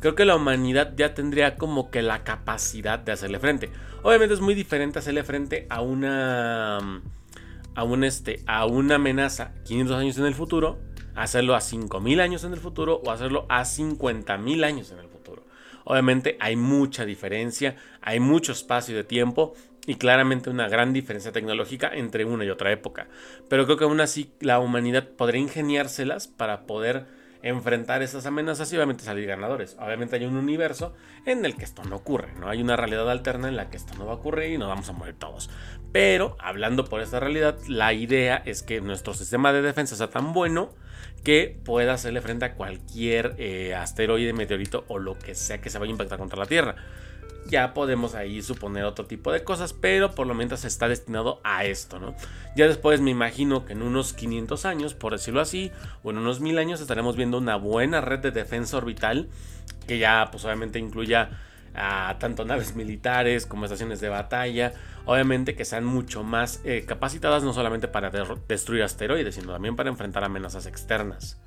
creo 0.00 0.14
que 0.14 0.24
la 0.24 0.36
humanidad 0.36 0.94
ya 0.96 1.14
tendría 1.14 1.56
como 1.56 1.90
que 1.90 2.02
la 2.02 2.24
capacidad 2.24 2.98
de 2.98 3.12
hacerle 3.12 3.38
frente. 3.38 3.70
Obviamente 4.02 4.34
es 4.34 4.40
muy 4.40 4.54
diferente 4.54 4.98
hacerle 4.98 5.24
frente 5.24 5.66
a 5.70 5.80
una 5.80 7.02
a 7.76 7.82
un 7.82 8.04
este 8.04 8.40
a 8.46 8.66
una 8.66 8.96
amenaza 8.96 9.52
500 9.64 9.96
años 9.96 10.18
en 10.18 10.26
el 10.26 10.34
futuro, 10.34 10.78
hacerlo 11.14 11.54
a 11.54 11.60
5000 11.60 12.20
años 12.20 12.44
en 12.44 12.52
el 12.52 12.60
futuro 12.60 13.00
o 13.04 13.10
hacerlo 13.10 13.46
a 13.48 13.64
50000 13.64 14.64
años 14.64 14.90
en 14.90 14.98
el 14.98 15.08
futuro. 15.08 15.42
Obviamente 15.84 16.36
hay 16.40 16.56
mucha 16.56 17.04
diferencia, 17.04 17.76
hay 18.00 18.20
mucho 18.20 18.52
espacio 18.52 18.96
de 18.96 19.04
tiempo 19.04 19.54
y 19.86 19.96
claramente 19.96 20.50
una 20.50 20.68
gran 20.68 20.92
diferencia 20.92 21.32
tecnológica 21.32 21.90
entre 21.92 22.24
una 22.24 22.44
y 22.44 22.50
otra 22.50 22.72
época. 22.72 23.06
Pero 23.48 23.66
creo 23.66 23.76
que 23.76 23.84
aún 23.84 24.00
así 24.00 24.30
la 24.40 24.58
humanidad 24.58 25.08
podría 25.08 25.42
ingeniárselas 25.42 26.26
para 26.26 26.62
poder 26.62 27.06
enfrentar 27.44 28.00
esas 28.02 28.24
amenazas 28.24 28.72
y 28.72 28.76
obviamente 28.76 29.04
salir 29.04 29.26
ganadores. 29.26 29.76
Obviamente 29.78 30.16
hay 30.16 30.24
un 30.24 30.36
universo 30.36 30.94
en 31.26 31.44
el 31.44 31.56
que 31.56 31.64
esto 31.64 31.84
no 31.84 31.96
ocurre, 31.96 32.32
¿no? 32.40 32.48
Hay 32.48 32.62
una 32.62 32.74
realidad 32.74 33.08
alterna 33.10 33.48
en 33.48 33.56
la 33.56 33.68
que 33.68 33.76
esto 33.76 33.92
no 33.98 34.06
va 34.06 34.12
a 34.12 34.16
ocurrir 34.16 34.52
y 34.52 34.58
nos 34.58 34.68
vamos 34.68 34.88
a 34.88 34.92
morir 34.92 35.14
todos. 35.18 35.50
Pero 35.92 36.38
hablando 36.40 36.86
por 36.86 37.02
esta 37.02 37.20
realidad, 37.20 37.58
la 37.68 37.92
idea 37.92 38.42
es 38.46 38.62
que 38.62 38.80
nuestro 38.80 39.12
sistema 39.12 39.52
de 39.52 39.60
defensa 39.60 39.94
sea 39.94 40.08
tan 40.08 40.32
bueno 40.32 40.70
que 41.22 41.60
pueda 41.64 41.92
hacerle 41.92 42.22
frente 42.22 42.46
a 42.46 42.54
cualquier 42.54 43.34
eh, 43.38 43.74
asteroide, 43.74 44.32
meteorito 44.32 44.84
o 44.88 44.98
lo 44.98 45.18
que 45.18 45.34
sea 45.34 45.60
que 45.60 45.68
se 45.68 45.78
vaya 45.78 45.90
a 45.90 45.92
impactar 45.92 46.18
contra 46.18 46.38
la 46.38 46.46
Tierra 46.46 46.76
ya 47.46 47.74
podemos 47.74 48.14
ahí 48.14 48.42
suponer 48.42 48.84
otro 48.84 49.06
tipo 49.06 49.32
de 49.32 49.44
cosas, 49.44 49.72
pero 49.72 50.14
por 50.14 50.26
lo 50.26 50.34
menos 50.34 50.64
está 50.64 50.88
destinado 50.88 51.40
a 51.44 51.64
esto, 51.64 51.98
¿no? 51.98 52.14
Ya 52.56 52.66
después 52.66 53.00
me 53.00 53.10
imagino 53.10 53.64
que 53.64 53.72
en 53.72 53.82
unos 53.82 54.12
500 54.12 54.64
años, 54.64 54.94
por 54.94 55.12
decirlo 55.12 55.40
así, 55.40 55.70
o 56.02 56.10
en 56.10 56.18
unos 56.18 56.40
1000 56.40 56.58
años 56.58 56.80
estaremos 56.80 57.16
viendo 57.16 57.38
una 57.38 57.56
buena 57.56 58.00
red 58.00 58.20
de 58.20 58.30
defensa 58.30 58.76
orbital 58.76 59.28
que 59.86 59.98
ya 59.98 60.28
pues 60.30 60.44
obviamente 60.44 60.78
incluya 60.78 61.30
a 61.74 62.16
tanto 62.18 62.44
naves 62.44 62.76
militares 62.76 63.46
como 63.46 63.64
estaciones 63.64 64.00
de 64.00 64.08
batalla, 64.08 64.72
obviamente 65.06 65.56
que 65.56 65.64
sean 65.64 65.84
mucho 65.84 66.22
más 66.22 66.60
eh, 66.64 66.84
capacitadas 66.86 67.42
no 67.42 67.52
solamente 67.52 67.88
para 67.88 68.10
destruir 68.48 68.84
asteroides, 68.84 69.34
sino 69.34 69.52
también 69.52 69.74
para 69.74 69.90
enfrentar 69.90 70.24
amenazas 70.24 70.66
externas. 70.66 71.40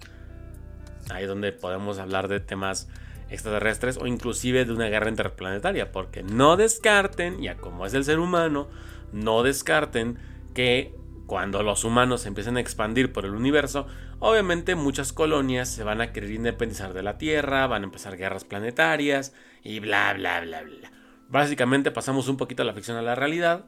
Ahí 1.10 1.24
es 1.24 1.30
donde 1.30 1.54
podemos 1.54 2.00
hablar 2.00 2.28
de 2.28 2.42
temas 2.42 2.90
extraterrestres 3.30 3.98
o 3.98 4.08
inclusive 4.08 4.66
de 4.66 4.74
una 4.74 4.88
guerra 4.88 5.10
interplanetaria, 5.10 5.92
porque 5.92 6.24
no 6.24 6.58
descarten, 6.58 7.42
ya 7.42 7.58
como 7.58 7.86
es 7.86 7.94
el 7.94 8.04
ser 8.04 8.20
humano, 8.20 8.68
no 9.12 9.44
descarten 9.44 10.18
que 10.54 10.96
cuando 11.28 11.62
los 11.62 11.84
humanos 11.84 12.26
empiecen 12.26 12.58
a 12.58 12.62
expandir 12.62 13.12
por 13.12 13.26
el 13.26 13.36
universo, 13.36 13.86
obviamente 14.20 14.76
muchas 14.76 15.12
colonias 15.14 15.70
se 15.70 15.84
van 15.84 16.02
a 16.02 16.14
querer 16.14 16.32
independizar 16.32 16.94
de 16.94 17.04
la 17.04 17.18
Tierra, 17.18 17.68
van 17.68 17.84
a 17.84 17.86
empezar 17.86 18.18
guerras 18.18 18.46
planetarias 18.46 19.34
y 19.62 19.80
bla 19.80 20.14
bla 20.14 20.42
bla 20.42 20.64
bla. 20.64 20.92
Básicamente 21.30 21.92
pasamos 21.92 22.30
un 22.30 22.38
poquito 22.38 22.64
a 22.64 22.66
la 22.66 22.74
ficción 22.74 22.98
a 22.98 23.02
la 23.02 23.16
realidad 23.16 23.66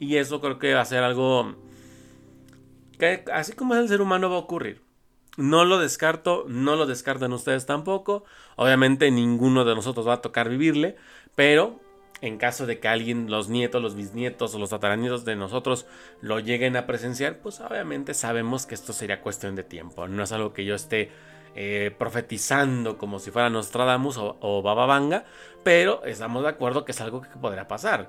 y 0.00 0.16
eso 0.16 0.40
creo 0.40 0.58
que 0.58 0.74
va 0.74 0.80
a 0.80 0.86
ser 0.86 1.04
algo 1.04 1.54
que 2.98 3.24
así 3.32 3.52
como 3.52 3.74
es 3.74 3.80
el 3.80 3.88
ser 3.88 4.00
humano 4.00 4.30
va 4.30 4.36
a 4.36 4.40
ocurrir. 4.40 4.83
No 5.36 5.64
lo 5.64 5.78
descarto, 5.78 6.44
no 6.48 6.76
lo 6.76 6.86
descartan 6.86 7.32
ustedes 7.32 7.66
tampoco. 7.66 8.24
Obviamente 8.56 9.10
ninguno 9.10 9.64
de 9.64 9.74
nosotros 9.74 10.06
va 10.06 10.14
a 10.14 10.22
tocar 10.22 10.48
vivirle, 10.48 10.96
pero 11.34 11.80
en 12.20 12.38
caso 12.38 12.66
de 12.66 12.78
que 12.78 12.88
alguien, 12.88 13.30
los 13.30 13.48
nietos, 13.48 13.82
los 13.82 13.96
bisnietos 13.96 14.54
o 14.54 14.58
los 14.58 14.70
tataranietos 14.70 15.24
de 15.24 15.36
nosotros 15.36 15.86
lo 16.20 16.38
lleguen 16.38 16.76
a 16.76 16.86
presenciar, 16.86 17.38
pues 17.38 17.60
obviamente 17.60 18.14
sabemos 18.14 18.64
que 18.64 18.74
esto 18.74 18.92
sería 18.92 19.20
cuestión 19.20 19.56
de 19.56 19.64
tiempo. 19.64 20.08
No 20.08 20.22
es 20.22 20.32
algo 20.32 20.52
que 20.52 20.64
yo 20.64 20.74
esté 20.74 21.10
eh, 21.56 21.94
profetizando 21.98 22.96
como 22.96 23.18
si 23.18 23.30
fuera 23.30 23.50
Nostradamus 23.50 24.16
o, 24.16 24.38
o 24.40 24.62
Bababanga, 24.62 25.24
pero 25.64 26.04
estamos 26.04 26.42
de 26.44 26.48
acuerdo 26.48 26.84
que 26.84 26.92
es 26.92 27.00
algo 27.00 27.22
que 27.22 27.28
podría 27.40 27.68
pasar. 27.68 28.08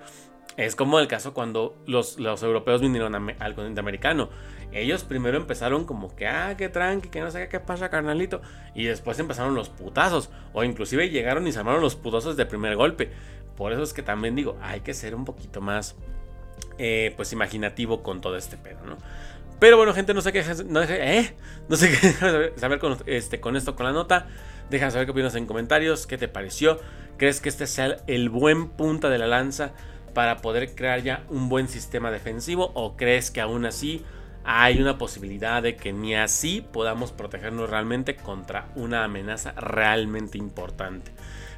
Es 0.58 0.76
como 0.76 1.00
el 1.00 1.08
caso 1.08 1.34
cuando 1.34 1.76
los, 1.86 2.18
los 2.18 2.42
europeos 2.42 2.82
vinieron 2.82 3.14
al 3.16 3.56
continente 3.56 3.82
americano. 3.82 4.30
Ellos 4.72 5.04
primero 5.04 5.38
empezaron 5.38 5.86
como 5.86 6.16
que, 6.16 6.28
ah, 6.28 6.56
qué 6.58 6.70
tranqui, 6.70 7.10
que 7.10 7.22
no 7.22 7.30
sé 7.32 7.48
qué 7.50 7.60
pasa, 7.60 7.90
carnalito. 7.90 8.42
Y 8.74 8.86
después 8.86 9.20
empezaron 9.20 9.54
los 9.54 9.70
putazos. 9.70 10.30
O 10.54 10.64
inclusive 10.64 11.10
llegaron 11.10 11.46
y 11.48 11.52
se 11.52 11.60
armaron 11.60 11.82
los 11.82 11.96
putazos 11.96 12.38
de 12.38 12.46
primer 12.46 12.76
golpe. 12.76 13.12
Por 13.58 13.74
eso 13.74 13.84
es 13.84 13.94
que 13.94 14.02
también 14.02 14.36
digo, 14.36 14.58
hay 14.62 14.82
que 14.82 14.94
ser 14.94 15.16
un 15.16 15.26
poquito 15.26 15.60
más, 15.60 15.96
eh, 16.78 17.14
pues, 17.16 17.34
imaginativo 17.34 18.02
con 18.02 18.22
todo 18.22 18.38
este 18.38 18.58
pedo, 18.58 18.86
¿no? 18.86 18.98
Pero 19.60 19.78
bueno, 19.78 19.94
gente, 19.94 20.14
no 20.14 20.22
sé 20.22 20.34
qué, 20.34 20.44
no, 20.68 20.84
¿eh? 20.84 21.34
no 21.70 21.78
sé 21.78 21.90
qué 21.90 22.12
saber 22.60 22.80
con, 22.80 22.98
este, 23.06 23.40
con 23.40 23.56
esto, 23.56 23.76
con 23.76 23.86
la 23.86 23.94
nota. 23.94 24.28
Deja 24.70 24.90
saber 24.92 25.06
qué 25.06 25.12
opinas 25.12 25.36
en 25.36 25.46
comentarios, 25.46 26.08
qué 26.08 26.18
te 26.18 26.28
pareció. 26.28 26.80
¿Crees 27.18 27.40
que 27.40 27.50
este 27.50 27.68
sea 27.68 27.98
el 28.08 28.30
buen 28.30 28.70
punta 28.70 29.10
de 29.10 29.18
la 29.18 29.28
lanza? 29.28 29.72
Para 30.16 30.38
poder 30.38 30.74
crear 30.74 31.04
ya 31.04 31.24
un 31.30 31.50
buen 31.50 31.68
sistema 31.68 32.10
defensivo 32.10 32.72
o 32.74 32.98
crees 32.98 33.30
que 33.30 33.42
aún 33.42 33.66
así 33.66 34.04
hay 34.44 34.82
una 34.82 34.98
posibilidad 34.98 35.62
de 35.62 35.76
que 35.76 35.92
ni 35.92 36.16
así 36.16 36.66
podamos 36.72 37.12
protegernos 37.12 37.70
realmente 37.70 38.16
contra 38.16 38.70
una 38.76 39.04
amenaza 39.04 39.52
realmente 39.52 40.40
importante? 40.40 41.12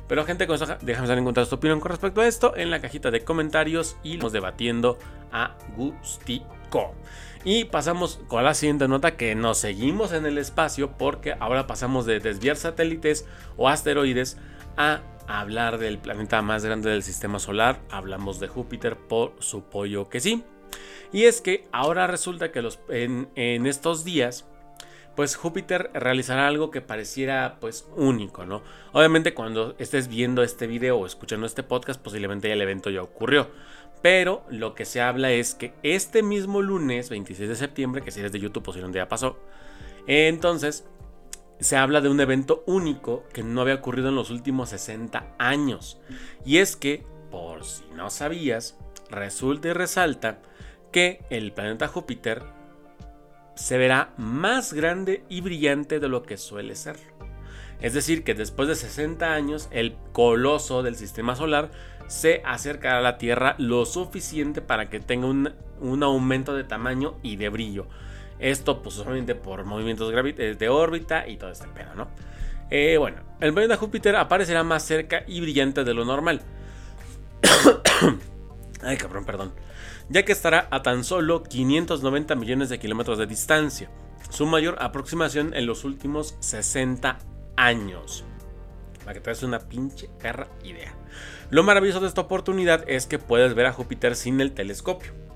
Pero 0.07 0.25
gente, 0.25 0.47
déjame 0.47 1.07
saber 1.07 1.19
encontrar 1.19 1.47
tu 1.47 1.55
opinión 1.55 1.79
con 1.79 1.91
respecto 1.91 2.21
a 2.21 2.27
esto 2.27 2.55
en 2.55 2.71
la 2.71 2.81
cajita 2.81 3.11
de 3.11 3.23
comentarios 3.23 3.97
y 4.03 4.17
vamos 4.17 4.33
debatiendo 4.33 4.97
a 5.31 5.55
gustico. 5.75 6.95
Y 7.43 7.65
pasamos 7.65 8.19
con 8.27 8.43
la 8.43 8.53
siguiente 8.53 8.87
nota 8.87 9.17
que 9.17 9.35
nos 9.35 9.59
seguimos 9.59 10.13
en 10.13 10.25
el 10.25 10.37
espacio 10.37 10.91
porque 10.97 11.35
ahora 11.39 11.67
pasamos 11.67 12.05
de 12.05 12.19
desviar 12.19 12.55
satélites 12.55 13.25
o 13.57 13.69
asteroides 13.69 14.37
a 14.77 15.01
hablar 15.27 15.77
del 15.77 15.99
planeta 15.99 16.41
más 16.41 16.63
grande 16.65 16.89
del 16.89 17.03
sistema 17.03 17.39
solar, 17.39 17.79
hablamos 17.91 18.39
de 18.39 18.47
Júpiter, 18.47 18.95
por 18.95 19.33
su 19.39 19.63
pollo 19.63 20.09
que 20.09 20.19
sí. 20.19 20.43
Y 21.11 21.23
es 21.23 21.41
que 21.41 21.67
ahora 21.71 22.07
resulta 22.07 22.51
que 22.51 22.61
los, 22.61 22.79
en, 22.89 23.27
estos 23.35 24.03
días, 24.03 24.45
pues 25.15 25.35
Júpiter 25.35 25.89
realizará 25.93 26.47
algo 26.47 26.71
que 26.71 26.81
pareciera 26.81 27.57
pues 27.59 27.87
único, 27.95 28.45
¿no? 28.45 28.61
Obviamente 28.91 29.33
cuando 29.33 29.75
estés 29.79 30.07
viendo 30.07 30.43
este 30.43 30.67
video 30.67 30.97
o 30.97 31.05
escuchando 31.05 31.45
este 31.45 31.63
podcast, 31.63 32.01
posiblemente 32.01 32.51
el 32.51 32.61
evento 32.61 32.89
ya 32.89 33.01
ocurrió. 33.01 33.49
Pero 34.01 34.45
lo 34.49 34.75
que 34.75 34.85
se 34.85 35.01
habla 35.01 35.31
es 35.31 35.55
que 35.55 35.73
este 35.81 36.21
mismo 36.21 36.61
lunes, 36.61 37.09
26 37.09 37.49
de 37.49 37.55
septiembre, 37.55 38.03
que 38.03 38.11
si 38.11 38.19
eres 38.19 38.31
de 38.31 38.39
YouTube 38.39 38.63
posiblemente 38.63 38.99
ya 38.99 39.07
pasó, 39.07 39.39
entonces 40.05 40.85
se 41.59 41.75
habla 41.75 42.01
de 42.01 42.09
un 42.09 42.19
evento 42.19 42.63
único 42.67 43.23
que 43.33 43.43
no 43.43 43.61
había 43.61 43.75
ocurrido 43.75 44.09
en 44.09 44.15
los 44.15 44.29
últimos 44.29 44.69
60 44.69 45.35
años. 45.37 45.99
Y 46.45 46.57
es 46.57 46.75
que, 46.75 47.05
por 47.31 47.63
si 47.63 47.83
no 47.95 48.09
sabías, 48.09 48.77
resulta 49.09 49.69
y 49.69 49.73
resalta 49.73 50.39
que 50.91 51.25
el 51.29 51.53
planeta 51.53 51.87
Júpiter 51.87 52.43
se 53.55 53.77
verá 53.77 54.13
más 54.17 54.73
grande 54.73 55.23
y 55.29 55.41
brillante 55.41 55.99
de 55.99 56.07
lo 56.07 56.23
que 56.23 56.37
suele 56.37 56.75
ser. 56.75 56.97
Es 57.81 57.93
decir, 57.93 58.23
que 58.23 58.33
después 58.33 58.67
de 58.67 58.75
60 58.75 59.33
años, 59.33 59.67
el 59.71 59.95
coloso 60.11 60.83
del 60.83 60.95
sistema 60.95 61.35
solar 61.35 61.71
se 62.07 62.41
acercará 62.45 62.99
a 62.99 63.01
la 63.01 63.17
Tierra 63.17 63.55
lo 63.57 63.85
suficiente 63.85 64.61
para 64.61 64.89
que 64.89 64.99
tenga 64.99 65.27
un, 65.27 65.53
un 65.79 66.03
aumento 66.03 66.55
de 66.55 66.63
tamaño 66.63 67.17
y 67.21 67.35
de 67.35 67.49
brillo. 67.49 67.87
Esto, 68.39 68.81
pues, 68.81 68.95
solamente 68.95 69.35
por 69.35 69.63
movimientos 69.65 70.13
eh, 70.13 70.55
de 70.57 70.69
órbita 70.69 71.27
y 71.27 71.37
todo 71.37 71.51
este 71.51 71.67
pedo, 71.67 71.95
¿no? 71.95 72.07
Eh, 72.69 72.97
bueno, 72.97 73.21
el 73.39 73.53
planeta 73.53 73.77
Júpiter 73.77 74.15
aparecerá 74.15 74.63
más 74.63 74.83
cerca 74.83 75.23
y 75.25 75.41
brillante 75.41 75.83
de 75.83 75.93
lo 75.93 76.05
normal. 76.05 76.41
Ay, 78.83 78.97
cabrón, 78.97 79.25
perdón. 79.25 79.53
Ya 80.09 80.23
que 80.23 80.31
estará 80.31 80.67
a 80.69 80.81
tan 80.83 81.03
solo 81.03 81.43
590 81.43 82.35
millones 82.35 82.69
de 82.69 82.79
kilómetros 82.79 83.17
de 83.17 83.25
distancia, 83.25 83.89
su 84.29 84.45
mayor 84.45 84.77
aproximación 84.79 85.53
en 85.53 85.65
los 85.65 85.83
últimos 85.83 86.35
60 86.39 87.17
años. 87.55 88.23
Para 88.99 89.13
que 89.13 89.21
te 89.21 89.29
des 89.29 89.43
una 89.43 89.59
pinche 89.59 90.09
carra 90.19 90.47
idea. 90.63 90.93
Lo 91.49 91.63
maravilloso 91.63 92.01
de 92.01 92.07
esta 92.07 92.21
oportunidad 92.21 92.83
es 92.87 93.07
que 93.07 93.19
puedes 93.19 93.55
ver 93.55 93.65
a 93.65 93.73
Júpiter 93.73 94.15
sin 94.15 94.41
el 94.41 94.51
telescopio 94.51 95.26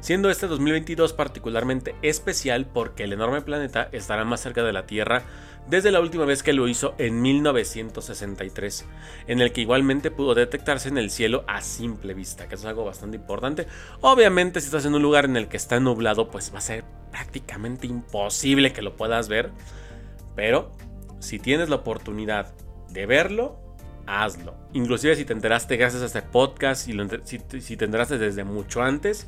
siendo 0.00 0.30
este 0.30 0.46
2022 0.46 1.12
particularmente 1.12 1.94
especial 2.02 2.66
porque 2.66 3.04
el 3.04 3.12
enorme 3.12 3.42
planeta 3.42 3.88
estará 3.92 4.24
más 4.24 4.40
cerca 4.40 4.62
de 4.62 4.72
la 4.72 4.86
Tierra 4.86 5.24
desde 5.68 5.90
la 5.90 6.00
última 6.00 6.24
vez 6.24 6.42
que 6.42 6.52
lo 6.52 6.68
hizo 6.68 6.94
en 6.98 7.20
1963, 7.22 8.86
en 9.26 9.40
el 9.40 9.52
que 9.52 9.62
igualmente 9.62 10.10
pudo 10.10 10.34
detectarse 10.34 10.88
en 10.88 10.98
el 10.98 11.10
cielo 11.10 11.44
a 11.48 11.60
simple 11.60 12.14
vista, 12.14 12.48
que 12.48 12.54
es 12.54 12.64
algo 12.64 12.84
bastante 12.84 13.16
importante. 13.16 13.66
Obviamente 14.00 14.60
si 14.60 14.66
estás 14.66 14.84
en 14.84 14.94
un 14.94 15.02
lugar 15.02 15.24
en 15.24 15.36
el 15.36 15.48
que 15.48 15.56
está 15.56 15.80
nublado, 15.80 16.30
pues 16.30 16.52
va 16.54 16.58
a 16.58 16.62
ser 16.62 16.84
prácticamente 17.10 17.86
imposible 17.86 18.72
que 18.72 18.82
lo 18.82 18.96
puedas 18.96 19.28
ver, 19.28 19.50
pero 20.34 20.70
si 21.18 21.38
tienes 21.38 21.68
la 21.68 21.76
oportunidad 21.76 22.54
de 22.90 23.06
verlo, 23.06 23.58
hazlo. 24.06 24.54
Inclusive 24.72 25.16
si 25.16 25.24
te 25.24 25.32
enteraste 25.32 25.76
gracias 25.76 26.02
a 26.02 26.06
este 26.06 26.22
podcast 26.22 26.88
y 26.88 26.96
si, 27.24 27.40
si 27.60 27.76
te 27.76 27.84
enteraste 27.84 28.18
desde 28.18 28.44
mucho 28.44 28.82
antes, 28.82 29.26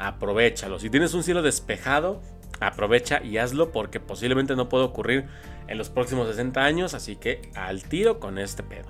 aprovechalo. 0.00 0.78
Si 0.78 0.90
tienes 0.90 1.14
un 1.14 1.22
cielo 1.22 1.42
despejado, 1.42 2.20
aprovecha 2.58 3.22
y 3.22 3.36
hazlo 3.36 3.70
porque 3.70 4.00
posiblemente 4.00 4.56
no 4.56 4.68
puede 4.68 4.84
ocurrir 4.84 5.26
en 5.68 5.78
los 5.78 5.90
próximos 5.90 6.26
60 6.28 6.64
años, 6.64 6.94
así 6.94 7.16
que 7.16 7.42
al 7.54 7.84
tiro 7.84 8.18
con 8.18 8.38
este 8.38 8.62
pedo. 8.62 8.88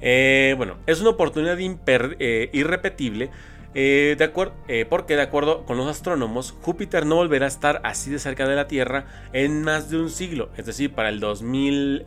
Eh, 0.00 0.54
bueno, 0.56 0.78
es 0.86 1.00
una 1.00 1.10
oportunidad 1.10 1.58
eh, 1.58 2.50
irrepetible. 2.52 3.30
Eh, 3.72 4.16
de 4.18 4.24
acuerdo, 4.24 4.54
porque 4.88 5.14
de 5.14 5.22
acuerdo 5.22 5.64
con 5.64 5.76
los 5.76 5.86
astrónomos, 5.86 6.56
Júpiter 6.60 7.06
no 7.06 7.16
volverá 7.16 7.44
a 7.44 7.48
estar 7.48 7.80
así 7.84 8.10
de 8.10 8.18
cerca 8.18 8.48
de 8.48 8.56
la 8.56 8.66
Tierra 8.66 9.06
en 9.32 9.62
más 9.62 9.90
de 9.90 9.98
un 9.98 10.10
siglo. 10.10 10.50
Es 10.56 10.66
decir, 10.66 10.92
para 10.92 11.08
el 11.08 11.20
2000, 11.20 12.04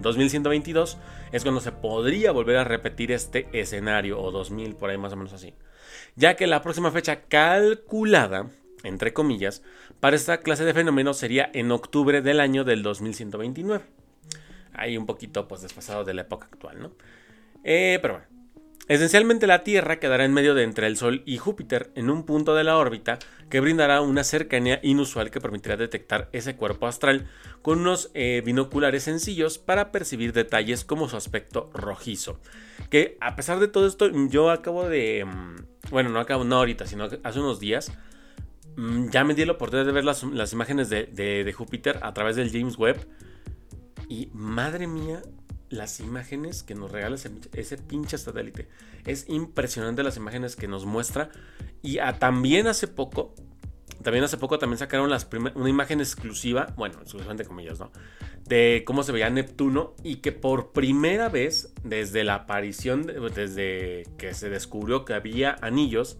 2122 0.00 0.98
es 1.30 1.42
cuando 1.44 1.60
se 1.60 1.70
podría 1.70 2.32
volver 2.32 2.56
a 2.56 2.64
repetir 2.64 3.12
este 3.12 3.48
escenario, 3.52 4.20
o 4.20 4.32
2000, 4.32 4.74
por 4.74 4.90
ahí 4.90 4.98
más 4.98 5.12
o 5.12 5.16
menos 5.16 5.32
así 5.32 5.54
ya 6.16 6.36
que 6.36 6.46
la 6.46 6.62
próxima 6.62 6.90
fecha 6.90 7.22
calculada 7.22 8.50
entre 8.84 9.12
comillas, 9.12 9.62
para 10.00 10.16
esta 10.16 10.40
clase 10.40 10.64
de 10.64 10.74
fenómenos 10.74 11.16
sería 11.16 11.50
en 11.54 11.70
octubre 11.70 12.22
del 12.22 12.40
año 12.40 12.64
del 12.64 12.82
2129. 12.82 13.84
Ahí 14.74 14.96
un 14.96 15.06
poquito 15.06 15.46
pues 15.48 15.62
desfasado 15.62 16.04
de 16.04 16.14
la 16.14 16.22
época 16.22 16.48
actual, 16.50 16.80
¿no? 16.80 16.92
Eh, 17.64 17.98
pero 18.02 18.14
bueno. 18.14 18.31
Esencialmente 18.88 19.46
la 19.46 19.62
Tierra 19.62 20.00
quedará 20.00 20.24
en 20.24 20.34
medio 20.34 20.54
de 20.54 20.64
entre 20.64 20.88
el 20.88 20.96
Sol 20.96 21.22
y 21.24 21.38
Júpiter, 21.38 21.92
en 21.94 22.10
un 22.10 22.24
punto 22.24 22.54
de 22.54 22.64
la 22.64 22.76
órbita 22.76 23.20
que 23.48 23.60
brindará 23.60 24.00
una 24.00 24.24
cercanía 24.24 24.80
inusual 24.82 25.30
que 25.30 25.40
permitirá 25.40 25.76
detectar 25.76 26.28
ese 26.32 26.56
cuerpo 26.56 26.88
astral 26.88 27.28
con 27.62 27.78
unos 27.78 28.10
eh, 28.14 28.42
binoculares 28.44 29.04
sencillos 29.04 29.58
para 29.58 29.92
percibir 29.92 30.32
detalles 30.32 30.84
como 30.84 31.08
su 31.08 31.16
aspecto 31.16 31.70
rojizo. 31.74 32.40
Que 32.90 33.16
a 33.20 33.36
pesar 33.36 33.60
de 33.60 33.68
todo 33.68 33.86
esto, 33.86 34.10
yo 34.28 34.50
acabo 34.50 34.88
de... 34.88 35.24
Mm, 35.24 35.90
bueno, 35.90 36.10
no 36.10 36.18
acabo, 36.18 36.42
no 36.42 36.56
ahorita, 36.56 36.86
sino 36.86 37.04
hace 37.04 37.38
unos 37.38 37.60
días, 37.60 37.92
mm, 38.76 39.10
ya 39.10 39.22
me 39.22 39.34
di 39.34 39.44
la 39.44 39.52
oportunidad 39.52 39.86
de 39.86 39.92
ver 39.92 40.04
las, 40.04 40.52
imágenes 40.52 40.90
de 40.90 41.54
Júpiter 41.56 42.00
a 42.02 42.12
través 42.14 42.34
del 42.34 42.50
James 42.50 42.76
Webb. 42.76 43.06
Y 44.08 44.28
madre 44.34 44.88
mía, 44.88 45.22
las 45.72 46.00
imágenes 46.00 46.62
que 46.62 46.74
nos 46.74 46.92
regala 46.92 47.16
ese, 47.16 47.78
pinche 47.78 48.18
satélite. 48.18 48.68
Es 49.04 49.28
impresionante 49.28 50.02
las 50.02 50.16
imágenes 50.16 50.54
que 50.54 50.68
nos 50.68 50.84
muestra. 50.84 51.30
Y 51.82 51.98
también 52.18 52.66
hace 52.66 52.86
poco, 52.86 53.34
también 54.02 54.24
hace 54.24 54.36
poco 54.36 54.58
también 54.58 54.78
sacaron 54.78 55.10
las 55.10 55.28
una 55.54 55.68
imagen 55.68 56.00
exclusiva, 56.00 56.72
bueno, 56.76 56.98
exclusivamente 57.00 57.44
comillas, 57.44 57.80
¿no? 57.80 57.90
De 58.46 58.82
cómo 58.86 59.02
se 59.02 59.12
veía 59.12 59.30
Neptuno 59.30 59.94
y 60.02 60.16
que 60.16 60.32
por 60.32 60.72
primera 60.72 61.28
vez, 61.28 61.72
desde 61.82 62.22
la 62.22 62.34
aparición, 62.34 63.06
desde 63.34 64.04
que 64.18 64.34
se 64.34 64.50
descubrió 64.50 65.04
que 65.04 65.14
había 65.14 65.56
anillos, 65.62 66.18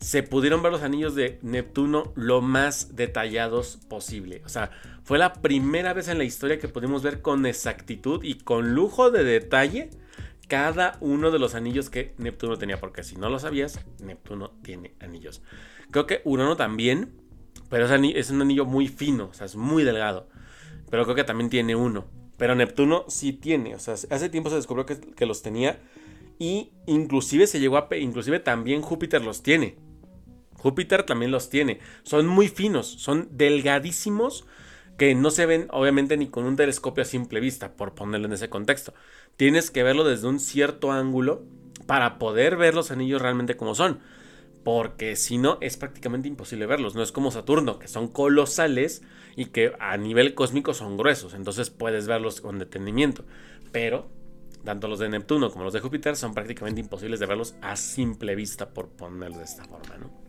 se 0.00 0.22
pudieron 0.22 0.62
ver 0.62 0.72
los 0.72 0.82
anillos 0.82 1.14
de 1.14 1.38
Neptuno 1.42 2.12
lo 2.14 2.40
más 2.40 2.94
detallados 2.94 3.78
posible. 3.88 4.42
O 4.44 4.48
sea, 4.48 4.70
fue 5.02 5.18
la 5.18 5.32
primera 5.32 5.92
vez 5.92 6.08
en 6.08 6.18
la 6.18 6.24
historia 6.24 6.58
que 6.58 6.68
pudimos 6.68 7.02
ver 7.02 7.20
con 7.20 7.46
exactitud 7.46 8.22
y 8.22 8.34
con 8.34 8.74
lujo 8.74 9.10
de 9.10 9.24
detalle 9.24 9.90
cada 10.46 10.96
uno 11.00 11.30
de 11.30 11.38
los 11.38 11.54
anillos 11.54 11.90
que 11.90 12.14
Neptuno 12.18 12.56
tenía. 12.56 12.78
Porque 12.78 13.02
si 13.02 13.16
no 13.16 13.28
lo 13.28 13.38
sabías, 13.38 13.80
Neptuno 14.00 14.52
tiene 14.62 14.94
anillos. 15.00 15.42
Creo 15.90 16.06
que 16.06 16.22
Urano 16.24 16.56
también, 16.56 17.12
pero 17.68 17.86
es 17.86 18.30
un 18.30 18.42
anillo 18.42 18.64
muy 18.64 18.88
fino, 18.88 19.28
o 19.30 19.34
sea, 19.34 19.46
es 19.46 19.56
muy 19.56 19.82
delgado. 19.82 20.28
Pero 20.90 21.04
creo 21.04 21.16
que 21.16 21.24
también 21.24 21.50
tiene 21.50 21.74
uno. 21.74 22.06
Pero 22.36 22.54
Neptuno 22.54 23.04
sí 23.08 23.32
tiene, 23.32 23.74
o 23.74 23.78
sea, 23.80 23.94
hace 23.94 24.28
tiempo 24.28 24.48
se 24.48 24.56
descubrió 24.56 24.86
que, 24.86 25.00
que 25.00 25.26
los 25.26 25.42
tenía. 25.42 25.80
Y 26.38 26.70
inclusive 26.86 27.48
se 27.48 27.58
llegó 27.58 27.78
a... 27.78 27.88
Inclusive 27.96 28.38
también 28.38 28.80
Júpiter 28.80 29.22
los 29.24 29.42
tiene. 29.42 29.76
Júpiter 30.58 31.04
también 31.04 31.30
los 31.30 31.48
tiene. 31.48 31.80
Son 32.02 32.26
muy 32.26 32.48
finos, 32.48 32.86
son 32.86 33.28
delgadísimos 33.30 34.44
que 34.98 35.14
no 35.14 35.30
se 35.30 35.46
ven 35.46 35.68
obviamente 35.70 36.16
ni 36.16 36.26
con 36.26 36.44
un 36.44 36.56
telescopio 36.56 37.02
a 37.02 37.06
simple 37.06 37.40
vista, 37.40 37.72
por 37.72 37.94
ponerlo 37.94 38.26
en 38.26 38.32
ese 38.32 38.50
contexto. 38.50 38.92
Tienes 39.36 39.70
que 39.70 39.84
verlo 39.84 40.04
desde 40.04 40.26
un 40.26 40.40
cierto 40.40 40.90
ángulo 40.90 41.44
para 41.86 42.18
poder 42.18 42.56
ver 42.56 42.74
los 42.74 42.90
anillos 42.90 43.22
realmente 43.22 43.56
como 43.56 43.76
son. 43.76 44.00
Porque 44.64 45.14
si 45.14 45.38
no, 45.38 45.56
es 45.60 45.76
prácticamente 45.76 46.26
imposible 46.26 46.66
verlos. 46.66 46.96
No 46.96 47.02
es 47.02 47.12
como 47.12 47.30
Saturno, 47.30 47.78
que 47.78 47.86
son 47.86 48.08
colosales 48.08 49.02
y 49.36 49.46
que 49.46 49.72
a 49.78 49.96
nivel 49.96 50.34
cósmico 50.34 50.74
son 50.74 50.96
gruesos. 50.96 51.32
Entonces 51.32 51.70
puedes 51.70 52.08
verlos 52.08 52.40
con 52.40 52.58
detenimiento. 52.58 53.24
Pero 53.70 54.10
tanto 54.64 54.88
los 54.88 54.98
de 54.98 55.08
Neptuno 55.08 55.50
como 55.50 55.64
los 55.64 55.72
de 55.72 55.80
Júpiter 55.80 56.16
son 56.16 56.34
prácticamente 56.34 56.80
imposibles 56.80 57.20
de 57.20 57.26
verlos 57.26 57.54
a 57.62 57.76
simple 57.76 58.34
vista, 58.34 58.70
por 58.70 58.88
ponerlo 58.88 59.38
de 59.38 59.44
esta 59.44 59.64
forma, 59.64 59.96
¿no? 59.96 60.27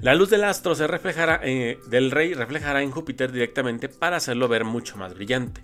La 0.00 0.16
luz 0.16 0.30
del 0.30 0.42
astro 0.42 0.74
se 0.74 0.88
reflejará, 0.88 1.40
eh, 1.44 1.78
del 1.86 2.10
rey 2.10 2.34
reflejará 2.34 2.82
en 2.82 2.90
Júpiter 2.90 3.30
directamente 3.30 3.88
para 3.88 4.16
hacerlo 4.16 4.48
ver 4.48 4.64
mucho 4.64 4.96
más 4.96 5.14
brillante, 5.14 5.62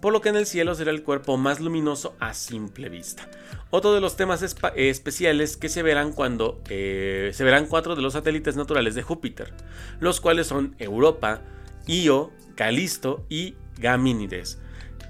por 0.00 0.12
lo 0.12 0.20
que 0.20 0.28
en 0.28 0.36
el 0.36 0.46
cielo 0.46 0.76
será 0.76 0.92
el 0.92 1.02
cuerpo 1.02 1.36
más 1.38 1.58
luminoso 1.58 2.14
a 2.20 2.34
simple 2.34 2.88
vista. 2.88 3.28
Otro 3.70 3.92
de 3.92 4.00
los 4.00 4.16
temas 4.16 4.44
especiales 4.76 5.56
que 5.56 5.68
se 5.68 5.82
verán 5.82 6.12
cuando 6.12 6.62
eh, 6.68 7.32
se 7.34 7.42
verán 7.42 7.66
cuatro 7.66 7.96
de 7.96 8.02
los 8.02 8.12
satélites 8.12 8.54
naturales 8.54 8.94
de 8.94 9.02
Júpiter, 9.02 9.52
los 9.98 10.20
cuales 10.20 10.46
son 10.46 10.76
Europa, 10.78 11.42
Io, 11.88 12.30
Calisto 12.54 13.26
y 13.28 13.56
Gamínides, 13.76 14.60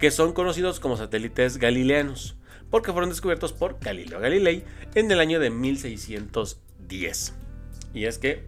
que 0.01 0.11
son 0.11 0.33
conocidos 0.33 0.81
como 0.81 0.97
satélites 0.97 1.59
galileanos 1.59 2.40
porque 2.71 2.93
fueron 2.93 3.11
descubiertos 3.11 3.53
por 3.53 3.79
Galileo 3.81 4.21
Galilei 4.21 4.65
en 4.95 5.11
el 5.11 5.21
año 5.21 5.41
de 5.41 5.51
1610. 5.51 7.35
Y 7.95 8.05
es 8.05 8.19
que 8.19 8.45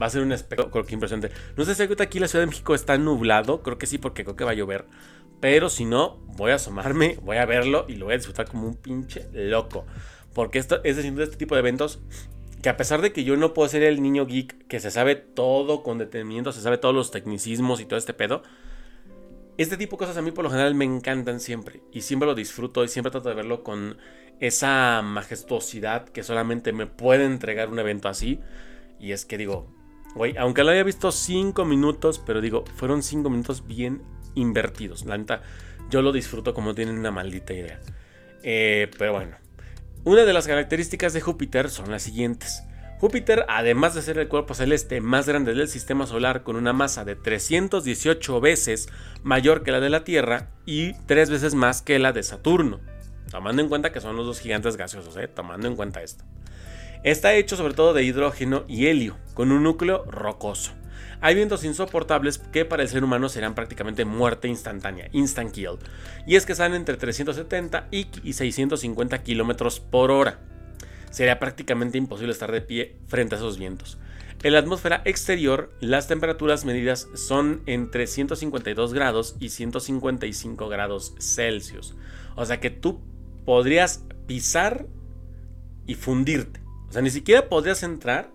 va 0.00 0.06
a 0.06 0.10
ser 0.10 0.22
un 0.22 0.32
espectáculo 0.32 0.84
que 0.84 0.94
impresionante. 0.94 1.34
No 1.56 1.64
sé 1.64 1.74
si 1.74 1.82
aquí 1.82 2.18
la 2.18 2.28
Ciudad 2.28 2.42
de 2.42 2.50
México 2.50 2.74
está 2.74 2.98
nublado, 2.98 3.62
creo 3.62 3.78
que 3.78 3.86
sí, 3.86 3.98
porque 3.98 4.24
creo 4.24 4.36
que 4.36 4.44
va 4.44 4.52
a 4.52 4.54
llover. 4.54 4.86
Pero 5.40 5.68
si 5.70 5.84
no, 5.84 6.18
voy 6.36 6.52
a 6.52 6.56
asomarme, 6.56 7.18
voy 7.22 7.38
a 7.38 7.46
verlo 7.46 7.86
y 7.88 7.96
lo 7.96 8.06
voy 8.06 8.14
a 8.14 8.18
disfrutar 8.18 8.46
como 8.46 8.66
un 8.66 8.76
pinche 8.76 9.28
loco. 9.32 9.84
Porque 10.34 10.58
esto 10.58 10.80
es 10.84 10.96
decir, 10.96 11.20
este 11.20 11.36
tipo 11.36 11.54
de 11.54 11.60
eventos 11.60 12.00
que 12.62 12.68
a 12.68 12.76
pesar 12.76 13.02
de 13.02 13.12
que 13.12 13.24
yo 13.24 13.36
no 13.36 13.54
puedo 13.54 13.68
ser 13.68 13.82
el 13.82 14.00
niño 14.00 14.24
geek 14.24 14.68
que 14.68 14.78
se 14.78 14.92
sabe 14.92 15.16
todo 15.16 15.82
con 15.82 15.98
detenimiento, 15.98 16.52
se 16.52 16.60
sabe 16.60 16.78
todos 16.78 16.94
los 16.94 17.10
tecnicismos 17.10 17.80
y 17.80 17.86
todo 17.86 17.98
este 17.98 18.14
pedo, 18.14 18.44
este 19.62 19.76
tipo 19.76 19.96
de 19.96 20.00
cosas 20.00 20.16
a 20.16 20.22
mí 20.22 20.30
por 20.30 20.44
lo 20.44 20.50
general 20.50 20.74
me 20.74 20.84
encantan 20.84 21.40
siempre 21.40 21.82
y 21.92 22.02
siempre 22.02 22.26
lo 22.26 22.34
disfruto 22.34 22.84
y 22.84 22.88
siempre 22.88 23.10
trato 23.10 23.28
de 23.28 23.34
verlo 23.34 23.62
con 23.62 23.96
esa 24.40 25.02
majestuosidad 25.02 26.08
que 26.08 26.22
solamente 26.22 26.72
me 26.72 26.86
puede 26.86 27.24
entregar 27.24 27.68
un 27.68 27.78
evento 27.78 28.08
así. 28.08 28.40
Y 28.98 29.12
es 29.12 29.24
que 29.24 29.38
digo, 29.38 29.72
güey, 30.14 30.36
aunque 30.36 30.64
lo 30.64 30.70
haya 30.70 30.82
visto 30.82 31.12
5 31.12 31.64
minutos, 31.64 32.20
pero 32.24 32.40
digo, 32.40 32.64
fueron 32.76 33.02
5 33.02 33.30
minutos 33.30 33.66
bien 33.66 34.02
invertidos. 34.34 35.04
La 35.04 35.16
neta, 35.16 35.42
yo 35.90 36.02
lo 36.02 36.12
disfruto 36.12 36.54
como 36.54 36.74
tienen 36.74 36.98
una 36.98 37.10
maldita 37.10 37.52
idea. 37.52 37.80
Eh, 38.42 38.90
pero 38.98 39.12
bueno, 39.12 39.36
una 40.04 40.24
de 40.24 40.32
las 40.32 40.46
características 40.46 41.12
de 41.12 41.20
Júpiter 41.20 41.70
son 41.70 41.90
las 41.90 42.02
siguientes. 42.02 42.64
Júpiter, 43.02 43.44
además 43.48 43.94
de 43.94 44.02
ser 44.02 44.16
el 44.18 44.28
cuerpo 44.28 44.54
celeste 44.54 45.00
más 45.00 45.26
grande 45.26 45.54
del 45.54 45.66
sistema 45.66 46.06
solar 46.06 46.44
con 46.44 46.54
una 46.54 46.72
masa 46.72 47.04
de 47.04 47.16
318 47.16 48.40
veces 48.40 48.88
mayor 49.24 49.64
que 49.64 49.72
la 49.72 49.80
de 49.80 49.90
la 49.90 50.04
Tierra 50.04 50.50
y 50.66 50.92
3 51.06 51.30
veces 51.30 51.56
más 51.56 51.82
que 51.82 51.98
la 51.98 52.12
de 52.12 52.22
Saturno, 52.22 52.78
tomando 53.28 53.60
en 53.60 53.68
cuenta 53.68 53.90
que 53.90 54.00
son 54.00 54.14
los 54.14 54.24
dos 54.24 54.38
gigantes 54.38 54.76
gaseosos, 54.76 55.16
¿eh? 55.16 55.26
tomando 55.26 55.66
en 55.66 55.74
cuenta 55.74 56.00
esto. 56.00 56.22
Está 57.02 57.34
hecho 57.34 57.56
sobre 57.56 57.74
todo 57.74 57.92
de 57.92 58.04
hidrógeno 58.04 58.62
y 58.68 58.86
helio, 58.86 59.16
con 59.34 59.50
un 59.50 59.64
núcleo 59.64 60.04
rocoso. 60.04 60.70
Hay 61.20 61.34
vientos 61.34 61.64
insoportables 61.64 62.38
que 62.38 62.64
para 62.64 62.84
el 62.84 62.88
ser 62.88 63.02
humano 63.02 63.28
serán 63.28 63.56
prácticamente 63.56 64.04
muerte 64.04 64.46
instantánea, 64.46 65.08
instant 65.10 65.50
kill, 65.50 65.78
y 66.24 66.36
es 66.36 66.46
que 66.46 66.54
salen 66.54 66.76
entre 66.76 66.96
370 66.96 67.88
y 67.90 68.32
650 68.32 69.24
kilómetros 69.24 69.80
por 69.80 70.12
hora 70.12 70.51
sería 71.12 71.38
prácticamente 71.38 71.98
imposible 71.98 72.32
estar 72.32 72.50
de 72.50 72.62
pie 72.62 72.96
frente 73.06 73.36
a 73.36 73.38
esos 73.38 73.58
vientos. 73.58 73.98
En 74.42 74.54
la 74.54 74.58
atmósfera 74.58 75.02
exterior, 75.04 75.70
las 75.80 76.08
temperaturas 76.08 76.64
medidas 76.64 77.06
son 77.14 77.62
entre 77.66 78.08
152 78.08 78.92
grados 78.92 79.36
y 79.38 79.50
155 79.50 80.68
grados 80.68 81.14
Celsius. 81.20 81.94
O 82.34 82.44
sea 82.44 82.58
que 82.58 82.70
tú 82.70 83.00
podrías 83.44 84.04
pisar 84.26 84.86
y 85.86 85.94
fundirte. 85.94 86.60
O 86.88 86.92
sea, 86.92 87.02
ni 87.02 87.10
siquiera 87.10 87.48
podrías 87.48 87.84
entrar 87.84 88.32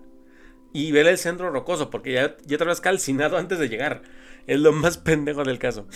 y 0.72 0.92
ver 0.92 1.06
el 1.06 1.18
centro 1.18 1.50
rocoso, 1.50 1.90
porque 1.90 2.12
ya, 2.12 2.36
ya 2.46 2.56
te 2.56 2.62
habrías 2.62 2.80
calcinado 2.80 3.36
antes 3.36 3.58
de 3.58 3.68
llegar. 3.68 4.02
Es 4.46 4.60
lo 4.60 4.72
más 4.72 4.96
pendejo 4.98 5.44
del 5.44 5.58
caso. 5.58 5.86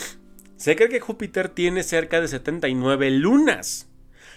Se 0.57 0.77
cree 0.77 0.91
que 0.91 1.01
Júpiter 1.01 1.49
tiene 1.49 1.83
cerca 1.83 2.21
de 2.21 2.29
79 2.29 3.11
lunas. 3.13 3.89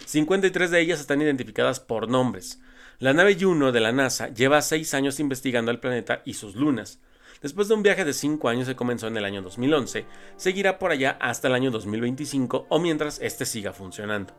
53 0.05 0.71
de 0.71 0.79
ellas 0.81 0.99
están 0.99 1.21
identificadas 1.21 1.79
por 1.79 2.07
nombres. 2.07 2.59
La 2.99 3.13
nave 3.13 3.35
Juno 3.39 3.71
de 3.71 3.79
la 3.79 3.91
NASA 3.91 4.29
lleva 4.29 4.61
6 4.61 4.93
años 4.93 5.19
investigando 5.19 5.71
el 5.71 5.79
planeta 5.79 6.21
y 6.25 6.35
sus 6.35 6.55
lunas. 6.55 6.99
Después 7.41 7.67
de 7.67 7.73
un 7.73 7.83
viaje 7.83 8.05
de 8.05 8.13
5 8.13 8.47
años 8.47 8.67
que 8.67 8.75
comenzó 8.75 9.07
en 9.07 9.17
el 9.17 9.25
año 9.25 9.41
2011, 9.41 10.05
seguirá 10.37 10.79
por 10.79 10.91
allá 10.91 11.17
hasta 11.19 11.47
el 11.47 11.55
año 11.55 11.71
2025 11.71 12.67
o 12.69 12.79
mientras 12.79 13.19
este 13.19 13.45
siga 13.45 13.73
funcionando. 13.73 14.33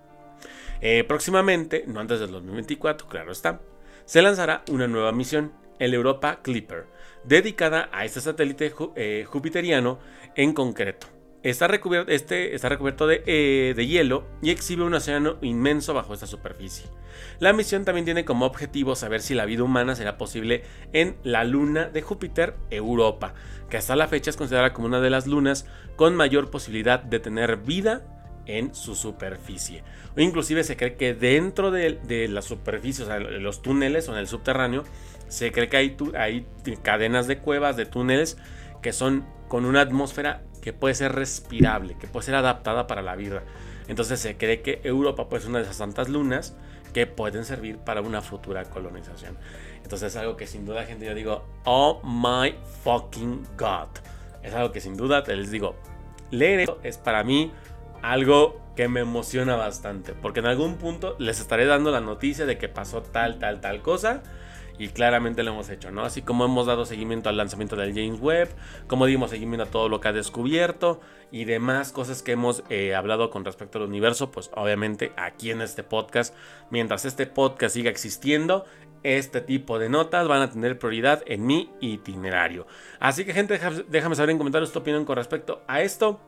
Eh, 0.80 1.04
próximamente, 1.04 1.84
no 1.86 2.00
antes 2.00 2.20
del 2.20 2.30
2024, 2.30 3.08
claro 3.08 3.32
está, 3.32 3.60
se 4.04 4.22
lanzará 4.22 4.62
una 4.70 4.86
nueva 4.86 5.12
misión, 5.12 5.52
el 5.78 5.92
Europa 5.92 6.40
Clipper, 6.42 6.86
dedicada 7.24 7.90
a 7.92 8.04
este 8.04 8.20
satélite 8.20 8.72
eh, 8.94 9.24
jupiteriano 9.26 9.98
en 10.34 10.52
concreto. 10.52 11.15
Está 11.46 11.68
recubierto, 11.68 12.10
este 12.10 12.56
está 12.56 12.68
recubierto 12.68 13.08
eh, 13.08 13.72
de, 13.76 13.86
hielo 13.86 14.26
y 14.42 14.50
exhibe 14.50 14.82
un 14.82 14.94
océano 14.94 15.36
inmenso 15.42 15.94
bajo 15.94 16.12
esta 16.12 16.26
superficie. 16.26 16.86
La 17.38 17.52
misión 17.52 17.84
también 17.84 18.04
tiene 18.04 18.24
como 18.24 18.46
objetivo 18.46 18.96
saber 18.96 19.22
si 19.22 19.32
la 19.32 19.44
vida 19.44 19.62
humana 19.62 19.94
será 19.94 20.18
posible 20.18 20.64
en 20.92 21.14
la 21.22 21.44
luna 21.44 21.84
de 21.84 22.02
Júpiter, 22.02 22.56
Europa, 22.70 23.34
que 23.70 23.76
hasta 23.76 23.94
la 23.94 24.08
fecha 24.08 24.30
es 24.30 24.36
considerada 24.36 24.72
como 24.72 24.88
una 24.88 25.00
de 25.00 25.08
las 25.08 25.28
lunas 25.28 25.66
con 25.94 26.16
mayor 26.16 26.50
posibilidad 26.50 26.98
de 26.98 27.20
tener 27.20 27.58
vida 27.58 28.02
en 28.46 28.74
su 28.74 28.96
superficie. 28.96 29.84
O 30.16 30.20
inclusive 30.20 30.64
se 30.64 30.76
cree 30.76 30.96
que 30.96 31.14
dentro 31.14 31.70
de, 31.70 32.26
la 32.28 32.42
superficie, 32.42 33.04
o 33.04 33.06
sea, 33.06 33.20
los 33.20 33.62
túneles 33.62 34.08
o 34.08 34.12
en 34.14 34.18
el 34.18 34.26
subterráneo, 34.26 34.82
se 35.28 35.52
cree 35.52 35.68
que 35.68 35.76
hay, 35.76 35.96
hay 36.18 36.44
cadenas 36.82 37.28
de 37.28 37.38
cuevas, 37.38 37.76
de 37.76 37.86
túneles, 37.86 38.36
que 38.82 38.92
son 38.92 39.24
con 39.46 39.64
una 39.64 39.82
atmósfera 39.82 40.42
que 40.66 40.72
puede 40.72 40.96
ser 40.96 41.12
respirable, 41.12 41.96
que 41.96 42.08
puede 42.08 42.26
ser 42.26 42.34
adaptada 42.34 42.88
para 42.88 43.00
la 43.00 43.14
vida. 43.14 43.44
Entonces 43.86 44.18
se 44.18 44.36
cree 44.36 44.62
que 44.62 44.80
Europa 44.82 45.28
pues, 45.28 45.44
es 45.44 45.48
una 45.48 45.58
de 45.58 45.64
esas 45.64 45.76
santas 45.76 46.08
lunas 46.08 46.56
que 46.92 47.06
pueden 47.06 47.44
servir 47.44 47.78
para 47.78 48.00
una 48.00 48.20
futura 48.20 48.64
colonización. 48.64 49.38
Entonces 49.84 50.12
es 50.12 50.16
algo 50.16 50.36
que 50.36 50.48
sin 50.48 50.66
duda, 50.66 50.84
gente, 50.84 51.06
yo 51.06 51.14
digo, 51.14 51.46
oh 51.66 52.02
my 52.02 52.52
fucking 52.82 53.46
god. 53.56 53.86
Es 54.42 54.54
algo 54.54 54.72
que 54.72 54.80
sin 54.80 54.96
duda, 54.96 55.22
te 55.22 55.36
les 55.36 55.52
digo, 55.52 55.76
leer 56.32 56.58
esto 56.58 56.80
es 56.82 56.98
para 56.98 57.22
mí 57.22 57.52
algo 58.02 58.60
que 58.74 58.88
me 58.88 58.98
emociona 58.98 59.54
bastante. 59.54 60.14
Porque 60.14 60.40
en 60.40 60.46
algún 60.46 60.78
punto 60.78 61.14
les 61.20 61.38
estaré 61.38 61.66
dando 61.66 61.92
la 61.92 62.00
noticia 62.00 62.44
de 62.44 62.58
que 62.58 62.68
pasó 62.68 63.02
tal, 63.02 63.38
tal, 63.38 63.60
tal 63.60 63.82
cosa. 63.82 64.24
Y 64.78 64.88
claramente 64.88 65.42
lo 65.42 65.52
hemos 65.52 65.68
hecho, 65.70 65.90
¿no? 65.90 66.02
Así 66.04 66.22
como 66.22 66.44
hemos 66.44 66.66
dado 66.66 66.84
seguimiento 66.84 67.28
al 67.28 67.36
lanzamiento 67.36 67.76
del 67.76 67.94
James 67.94 68.20
Webb, 68.20 68.50
como 68.86 69.06
dimos 69.06 69.30
seguimiento 69.30 69.64
a 69.64 69.70
todo 69.70 69.88
lo 69.88 70.00
que 70.00 70.08
ha 70.08 70.12
descubierto 70.12 71.00
y 71.30 71.44
demás 71.44 71.92
cosas 71.92 72.22
que 72.22 72.32
hemos 72.32 72.62
eh, 72.68 72.94
hablado 72.94 73.30
con 73.30 73.44
respecto 73.44 73.78
al 73.78 73.84
universo, 73.84 74.30
pues 74.30 74.50
obviamente 74.54 75.12
aquí 75.16 75.50
en 75.50 75.62
este 75.62 75.82
podcast, 75.82 76.34
mientras 76.70 77.04
este 77.04 77.26
podcast 77.26 77.74
siga 77.74 77.90
existiendo, 77.90 78.64
este 79.02 79.40
tipo 79.40 79.78
de 79.78 79.88
notas 79.88 80.26
van 80.26 80.42
a 80.42 80.50
tener 80.50 80.78
prioridad 80.78 81.22
en 81.26 81.46
mi 81.46 81.70
itinerario. 81.80 82.66
Así 82.98 83.24
que 83.24 83.32
gente, 83.32 83.58
déjame 83.88 84.16
saber 84.16 84.30
en 84.30 84.38
comentarios 84.38 84.72
tu 84.72 84.80
opinión 84.80 85.04
con 85.04 85.16
respecto 85.16 85.62
a 85.68 85.80
esto. 85.80 86.20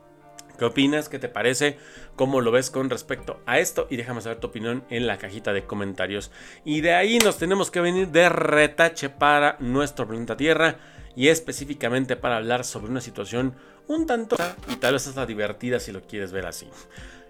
¿Qué 0.59 0.65
opinas? 0.65 1.07
¿Qué 1.07 1.19
te 1.19 1.29
parece? 1.29 1.77
¿Cómo 2.17 2.41
lo 2.41 2.51
ves 2.51 2.69
con 2.69 2.89
respecto 2.89 3.41
a 3.45 3.59
esto? 3.59 3.87
Y 3.89 3.95
déjame 3.95 4.21
saber 4.21 4.39
tu 4.39 4.47
opinión 4.47 4.83
en 4.89 5.07
la 5.07 5.17
cajita 5.17 5.53
de 5.53 5.65
comentarios. 5.65 6.31
Y 6.65 6.81
de 6.81 6.93
ahí 6.93 7.17
nos 7.17 7.37
tenemos 7.37 7.71
que 7.71 7.79
venir 7.79 8.09
de 8.09 8.27
retache 8.27 9.09
para 9.09 9.55
nuestro 9.59 10.05
planeta 10.05 10.35
Tierra. 10.35 10.75
Y 11.15 11.29
específicamente 11.29 12.17
para 12.17 12.37
hablar 12.37 12.65
sobre 12.65 12.91
una 12.91 13.01
situación 13.01 13.55
un 13.87 14.05
tanto 14.05 14.35
y 14.67 14.75
tal 14.75 14.93
vez 14.93 15.07
hasta 15.07 15.25
divertida 15.25 15.79
si 15.79 15.91
lo 15.91 16.01
quieres 16.01 16.31
ver 16.33 16.45
así. 16.45 16.67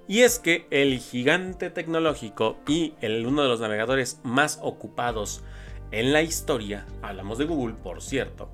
Y 0.07 0.21
es 0.21 0.39
que 0.39 0.65
el 0.71 0.97
gigante 0.97 1.69
tecnológico 1.69 2.57
y 2.67 2.95
el, 2.99 3.25
uno 3.27 3.43
de 3.43 3.47
los 3.47 3.59
navegadores 3.59 4.19
más 4.23 4.59
ocupados 4.63 5.43
en 5.91 6.13
la 6.13 6.23
historia, 6.23 6.87
hablamos 7.03 7.37
de 7.37 7.45
Google 7.45 7.75
por 7.75 8.01
cierto, 8.01 8.49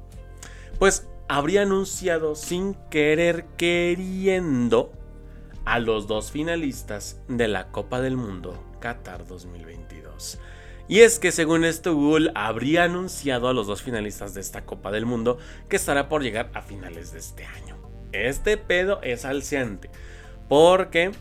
pues 0.79 1.07
habría 1.27 1.63
anunciado 1.63 2.35
sin 2.35 2.75
querer 2.89 3.45
queriendo 3.57 4.91
a 5.65 5.79
los 5.79 6.07
dos 6.07 6.31
finalistas 6.31 7.19
de 7.27 7.47
la 7.47 7.71
Copa 7.71 8.01
del 8.01 8.17
Mundo 8.17 8.63
Qatar 8.79 9.25
2022. 9.25 10.39
Y 10.87 10.99
es 10.99 11.17
que 11.17 11.31
según 11.31 11.65
esto 11.65 11.95
Google 11.95 12.31
habría 12.35 12.83
anunciado 12.83 13.47
a 13.47 13.53
los 13.53 13.65
dos 13.65 13.81
finalistas 13.81 14.35
de 14.35 14.41
esta 14.41 14.65
Copa 14.65 14.91
del 14.91 15.07
Mundo 15.07 15.39
que 15.67 15.77
estará 15.77 16.07
por 16.09 16.21
llegar 16.21 16.51
a 16.53 16.61
finales 16.61 17.11
de 17.11 17.19
este 17.19 17.45
año. 17.45 17.75
Este 18.11 18.57
pedo 18.57 19.01
es 19.01 19.25
alciante 19.25 19.89
porque 20.47 21.11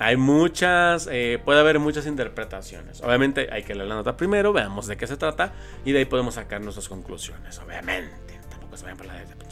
hay 0.00 0.16
muchas, 0.16 1.08
eh, 1.10 1.40
puede 1.44 1.60
haber 1.60 1.78
muchas 1.78 2.06
interpretaciones. 2.06 3.00
Obviamente 3.02 3.48
hay 3.52 3.62
que 3.62 3.76
leer 3.76 3.86
la 3.86 3.94
nota 3.94 4.16
primero, 4.16 4.52
veamos 4.52 4.88
de 4.88 4.96
qué 4.96 5.06
se 5.06 5.16
trata 5.16 5.52
y 5.84 5.92
de 5.92 6.00
ahí 6.00 6.04
podemos 6.06 6.34
sacar 6.34 6.60
nuestras 6.60 6.88
conclusiones. 6.88 7.60
Obviamente, 7.60 8.23
se 8.76 8.84
vayan 8.84 8.98
por 8.98 9.06
la 9.06 9.14
de 9.14 9.44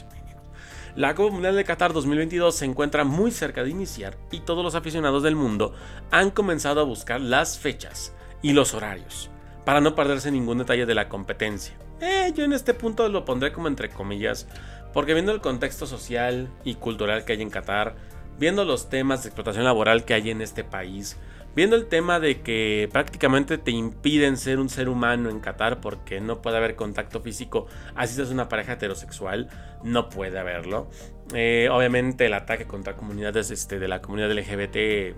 la 0.95 1.15
Copa 1.15 1.33
Mundial 1.33 1.57
de 1.57 1.65
Qatar 1.65 1.95
2022 1.95 2.55
se 2.55 2.67
encuentra 2.67 3.05
muy 3.05 3.31
cerca 3.31 3.65
de 3.65 3.71
iniciar 3.71 4.19
y 4.31 4.41
todos 4.41 4.63
los 4.63 4.75
aficionados 4.75 5.23
del 5.23 5.37
mundo 5.37 5.75
han 6.11 6.31
comenzado 6.31 6.83
a 6.83 6.85
buscar 6.85 7.19
las 7.19 7.59
fechas 7.59 8.15
y 8.43 8.53
los 8.53 8.75
horarios 8.75 9.31
para 9.65 9.81
no 9.81 9.95
perderse 9.95 10.31
ningún 10.31 10.59
detalle 10.59 10.85
de 10.85 10.95
la 10.95 11.09
competencia. 11.09 11.75
Eh, 12.03 12.33
yo 12.37 12.45
en 12.45 12.53
este 12.53 12.75
punto 12.75 13.09
lo 13.09 13.25
pondré 13.25 13.53
como 13.53 13.69
entre 13.69 13.89
comillas, 13.89 14.47
porque 14.93 15.15
viendo 15.15 15.33
el 15.33 15.41
contexto 15.41 15.87
social 15.87 16.51
y 16.63 16.75
cultural 16.75 17.25
que 17.25 17.33
hay 17.33 17.41
en 17.41 17.49
Qatar, 17.49 17.95
viendo 18.39 18.67
los 18.67 18.91
temas 18.91 19.23
de 19.23 19.31
explotación 19.31 19.65
laboral 19.65 20.05
que 20.05 20.13
hay 20.13 20.29
en 20.29 20.43
este 20.43 20.63
país, 20.63 21.17
Viendo 21.55 21.77
el 21.77 21.87
tema 21.87 22.19
de 22.19 22.41
que 22.41 22.89
prácticamente 22.93 23.59
te 23.59 23.73
impiden 23.73 24.39
ser 24.39 24.59
un 24.59 24.71
ser 24.71 24.89
humano 24.89 25.29
en 25.29 25.41
Qatar 25.41 25.81
porque 25.81 26.21
no 26.21 26.41
puede 26.41 26.57
haber 26.57 26.77
contacto 26.77 27.21
físico, 27.21 27.67
así 27.95 28.15
seas 28.15 28.31
una 28.31 28.49
pareja 28.49 28.75
heterosexual, 28.75 29.51
no 29.85 30.09
puede 30.09 30.39
haberlo. 30.39 30.89
Eh, 31.35 31.69
obviamente 31.71 32.27
el 32.27 32.35
ataque 32.35 32.65
contra 32.67 32.97
comunidades 32.97 33.51
este, 33.51 33.79
de 33.79 33.87
la 33.87 34.01
comunidad 34.01 34.33
LGBT 34.33 35.15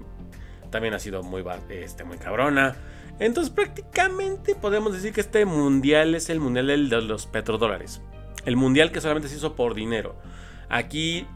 también 0.70 0.94
ha 0.94 0.99
sido 0.99 1.23
muy, 1.23 1.44
este, 1.68 2.03
muy 2.03 2.18
cabrona. 2.18 2.75
Entonces 3.20 3.53
prácticamente 3.53 4.57
podemos 4.57 4.92
decir 4.92 5.12
que 5.12 5.20
este 5.20 5.44
mundial 5.44 6.16
es 6.16 6.31
el 6.31 6.40
mundial 6.40 6.66
de 6.66 7.01
los 7.01 7.27
petrodólares. 7.27 8.03
El 8.44 8.57
mundial 8.57 8.90
que 8.90 9.01
solamente 9.01 9.29
se 9.29 9.37
hizo 9.37 9.55
por 9.55 9.75
dinero. 9.75 10.16
Aquí 10.68 11.29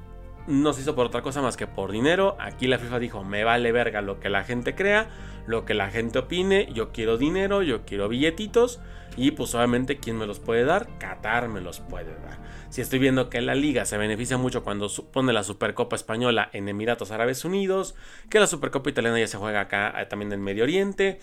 no 0.49 0.73
se 0.73 0.81
hizo 0.81 0.95
por 0.95 1.07
otra 1.07 1.23
cosa 1.23 1.43
más 1.43 1.57
que 1.57 1.67
por 1.67 1.93
dinero. 1.93 2.37
Aquí 2.41 2.67
la 2.67 2.79
FIFA 2.79 2.99
dijo, 2.99 3.23
me 3.23 3.45
vale 3.45 3.71
verga 3.71 4.01
lo 4.01 4.19
que 4.19 4.31
la 4.31 4.45
gente 4.45 4.75
crea, 4.75 5.09
lo 5.47 5.65
que 5.65 5.75
la 5.75 5.91
gente 5.91 6.19
opine, 6.19 6.69
yo 6.73 6.91
quiero 6.91 7.19
dinero, 7.19 7.63
yo 7.63 7.85
quiero 7.85 8.09
billetitos 8.09 8.81
y 9.17 9.33
pues 9.33 9.55
obviamente 9.55 9.99
quién 9.99 10.17
me 10.17 10.27
los 10.27 10.41
puede 10.41 10.65
dar, 10.65 10.89
Qatar 10.99 11.49
me 11.49 11.61
los 11.61 11.81
puede 11.81 12.15
dar. 12.15 12.39
Si 12.71 12.81
estoy 12.81 12.99
viendo 12.99 13.31
que 13.31 13.41
la 13.41 13.55
liga 13.55 13.85
se 13.85 13.99
beneficia 13.99 14.37
mucho 14.37 14.63
cuando 14.63 14.89
pone 15.13 15.33
la 15.33 15.43
Supercopa 15.43 15.97
Española 15.97 16.51
en 16.53 16.69
Emiratos 16.69 17.11
Árabes 17.11 17.45
Unidos, 17.45 17.95
que 18.31 18.41
la 18.41 18.47
Supercopa 18.47 18.91
Italiana 18.91 19.19
ya 19.19 19.27
se 19.27 19.39
juega 19.39 19.61
acá 19.61 19.95
eh, 20.01 20.07
también 20.07 20.33
en 20.33 20.43
Medio 20.43 20.65
Oriente, 20.65 21.21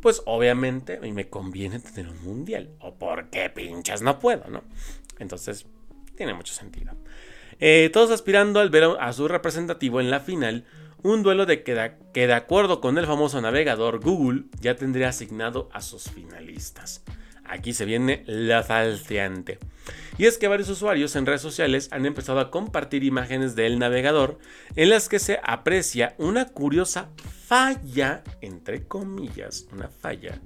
pues 0.00 0.22
obviamente 0.26 0.96
a 0.96 1.00
mí 1.00 1.12
me 1.12 1.28
conviene 1.28 1.78
tener 1.80 2.10
un 2.10 2.22
mundial. 2.22 2.70
O 2.80 2.94
por 2.94 3.28
qué 3.30 3.52
no 4.02 4.18
puedo, 4.18 4.48
¿no? 4.48 4.62
Entonces, 5.18 5.66
tiene 6.16 6.34
mucho 6.34 6.52
sentido. 6.52 6.92
Eh, 7.64 7.90
todos 7.92 8.10
aspirando 8.10 8.58
al 8.58 8.70
ver 8.70 8.88
a 8.98 9.12
su 9.12 9.28
representativo 9.28 10.00
en 10.00 10.10
la 10.10 10.18
final, 10.18 10.64
un 11.04 11.22
duelo 11.22 11.46
de 11.46 11.62
que, 11.62 11.74
de 12.12 12.34
acuerdo 12.34 12.80
con 12.80 12.98
el 12.98 13.06
famoso 13.06 13.40
navegador 13.40 14.00
Google 14.00 14.46
ya 14.60 14.74
tendría 14.74 15.10
asignado 15.10 15.68
a 15.72 15.80
sus 15.80 16.10
finalistas. 16.10 17.04
Aquí 17.44 17.72
se 17.72 17.84
viene 17.84 18.24
la 18.26 18.64
falseante. 18.64 19.60
Y 20.18 20.26
es 20.26 20.38
que 20.38 20.48
varios 20.48 20.70
usuarios 20.70 21.14
en 21.14 21.24
redes 21.24 21.40
sociales 21.40 21.88
han 21.92 22.04
empezado 22.04 22.40
a 22.40 22.50
compartir 22.50 23.04
imágenes 23.04 23.54
del 23.54 23.78
navegador 23.78 24.40
en 24.74 24.90
las 24.90 25.08
que 25.08 25.20
se 25.20 25.38
aprecia 25.44 26.16
una 26.18 26.46
curiosa 26.46 27.10
falla, 27.46 28.24
entre 28.40 28.88
comillas, 28.88 29.68
una 29.72 29.86
falla, 29.86 30.40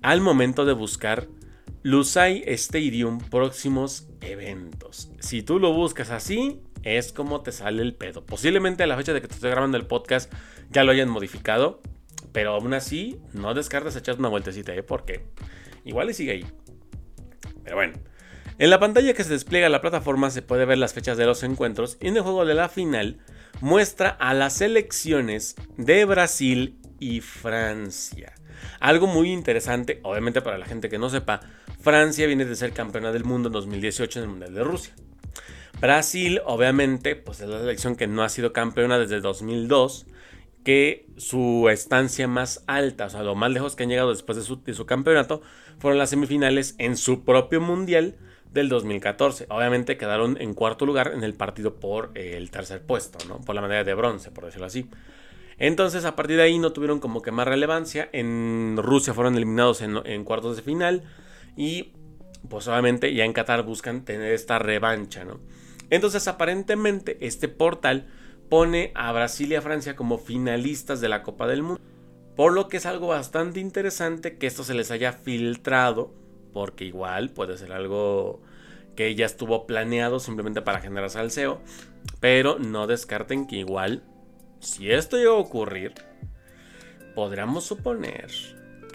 al 0.00 0.20
momento 0.20 0.64
de 0.64 0.74
buscar 0.74 1.26
Lusai 1.86 2.42
Stadium 2.48 3.20
próximos 3.20 4.08
eventos. 4.20 5.12
Si 5.20 5.44
tú 5.44 5.60
lo 5.60 5.72
buscas 5.72 6.10
así, 6.10 6.60
es 6.82 7.12
como 7.12 7.42
te 7.42 7.52
sale 7.52 7.80
el 7.80 7.94
pedo. 7.94 8.26
Posiblemente 8.26 8.82
a 8.82 8.88
la 8.88 8.96
fecha 8.96 9.12
de 9.12 9.20
que 9.22 9.28
te 9.28 9.34
estoy 9.34 9.52
grabando 9.52 9.76
el 9.76 9.86
podcast 9.86 10.32
ya 10.68 10.82
lo 10.82 10.90
hayan 10.90 11.08
modificado, 11.08 11.80
pero 12.32 12.54
aún 12.54 12.74
así 12.74 13.20
no 13.34 13.54
descartes 13.54 13.94
echar 13.94 14.18
una 14.18 14.28
vueltecita, 14.28 14.74
¿eh? 14.74 14.82
Porque 14.82 15.26
igual 15.84 16.10
y 16.10 16.14
sigue 16.14 16.32
ahí. 16.32 16.46
Pero 17.62 17.76
bueno. 17.76 17.92
En 18.58 18.70
la 18.70 18.80
pantalla 18.80 19.14
que 19.14 19.22
se 19.22 19.30
despliega 19.30 19.68
la 19.68 19.80
plataforma 19.80 20.30
se 20.30 20.42
puede 20.42 20.64
ver 20.64 20.78
las 20.78 20.92
fechas 20.92 21.16
de 21.16 21.26
los 21.26 21.44
encuentros 21.44 21.98
y 22.00 22.08
en 22.08 22.16
el 22.16 22.24
juego 22.24 22.44
de 22.46 22.54
la 22.54 22.68
final 22.68 23.20
muestra 23.60 24.08
a 24.08 24.34
las 24.34 24.54
selecciones 24.54 25.54
de 25.76 26.04
Brasil 26.04 26.80
y 26.98 27.20
Francia. 27.20 28.34
Algo 28.80 29.06
muy 29.06 29.30
interesante, 29.30 30.00
obviamente 30.02 30.42
para 30.42 30.58
la 30.58 30.66
gente 30.66 30.88
que 30.88 30.98
no 30.98 31.10
sepa, 31.10 31.42
Francia 31.86 32.26
viene 32.26 32.44
de 32.44 32.56
ser 32.56 32.72
campeona 32.72 33.12
del 33.12 33.22
mundo 33.22 33.48
en 33.48 33.52
2018 33.52 34.18
en 34.18 34.22
el 34.24 34.28
Mundial 34.28 34.54
de 34.54 34.64
Rusia. 34.64 34.92
Brasil, 35.80 36.40
obviamente, 36.44 37.14
pues 37.14 37.40
es 37.40 37.48
la 37.48 37.60
selección 37.60 37.94
que 37.94 38.08
no 38.08 38.24
ha 38.24 38.28
sido 38.28 38.52
campeona 38.52 38.98
desde 38.98 39.20
2002, 39.20 40.06
que 40.64 41.06
su 41.16 41.68
estancia 41.70 42.26
más 42.26 42.64
alta, 42.66 43.06
o 43.06 43.10
sea, 43.10 43.22
lo 43.22 43.36
más 43.36 43.52
lejos 43.52 43.76
que 43.76 43.84
han 43.84 43.88
llegado 43.88 44.10
después 44.10 44.36
de 44.36 44.74
su, 44.74 44.84
campeonato, 44.84 45.42
fueron 45.78 45.96
las 45.96 46.10
semifinales 46.10 46.74
en 46.78 46.96
su 46.96 47.24
propio 47.24 47.60
Mundial 47.60 48.16
del 48.52 48.68
2014. 48.68 49.46
Obviamente 49.48 49.96
quedaron 49.96 50.38
en 50.40 50.54
cuarto 50.54 50.86
lugar 50.86 51.12
en 51.14 51.22
el 51.22 51.34
partido 51.34 51.76
por 51.76 52.10
el 52.16 52.50
tercer 52.50 52.82
puesto, 52.82 53.24
¿no? 53.28 53.40
Por 53.42 53.54
la 53.54 53.62
medalla 53.62 53.84
de 53.84 53.94
bronce, 53.94 54.32
por 54.32 54.44
decirlo 54.44 54.66
así. 54.66 54.90
Entonces, 55.58 56.04
a 56.04 56.16
partir 56.16 56.36
de 56.36 56.42
ahí 56.42 56.58
no 56.58 56.72
tuvieron 56.72 56.98
como 56.98 57.22
que 57.22 57.30
más 57.30 57.46
relevancia. 57.46 58.08
En 58.12 58.76
Rusia 58.76 59.14
fueron 59.14 59.36
eliminados 59.36 59.82
en, 59.82 60.24
cuartos 60.24 60.56
de 60.56 60.62
final. 60.62 61.04
Y, 61.56 61.94
pues 62.48 62.68
obviamente, 62.68 63.14
ya 63.14 63.24
en 63.24 63.32
Qatar 63.32 63.62
buscan 63.64 64.04
tener 64.04 64.32
esta 64.32 64.58
revancha, 64.58 65.24
¿no? 65.24 65.40
Entonces, 65.90 66.28
aparentemente, 66.28 67.16
este 67.20 67.48
portal 67.48 68.08
pone 68.48 68.92
a 68.94 69.12
Brasil 69.12 69.50
y 69.52 69.54
a 69.54 69.62
Francia 69.62 69.96
como 69.96 70.18
finalistas 70.18 71.00
de 71.00 71.08
la 71.08 71.22
Copa 71.22 71.46
del 71.46 71.62
Mundo. 71.62 71.80
Por 72.36 72.52
lo 72.52 72.68
que 72.68 72.76
es 72.76 72.86
algo 72.86 73.08
bastante 73.08 73.60
interesante 73.60 74.36
que 74.36 74.46
esto 74.46 74.62
se 74.62 74.74
les 74.74 74.90
haya 74.90 75.12
filtrado. 75.12 76.12
Porque 76.52 76.84
igual 76.84 77.30
puede 77.30 77.56
ser 77.56 77.72
algo 77.72 78.42
que 78.94 79.14
ya 79.14 79.26
estuvo 79.26 79.66
planeado 79.66 80.20
simplemente 80.20 80.62
para 80.62 80.80
generar 80.80 81.10
salseo. 81.10 81.60
Pero 82.20 82.58
no 82.58 82.86
descarten 82.86 83.46
que 83.46 83.56
igual 83.56 84.02
si 84.60 84.90
esto 84.90 85.16
llega 85.16 85.30
a 85.30 85.34
ocurrir, 85.34 85.94
podríamos 87.14 87.64
suponer 87.64 88.30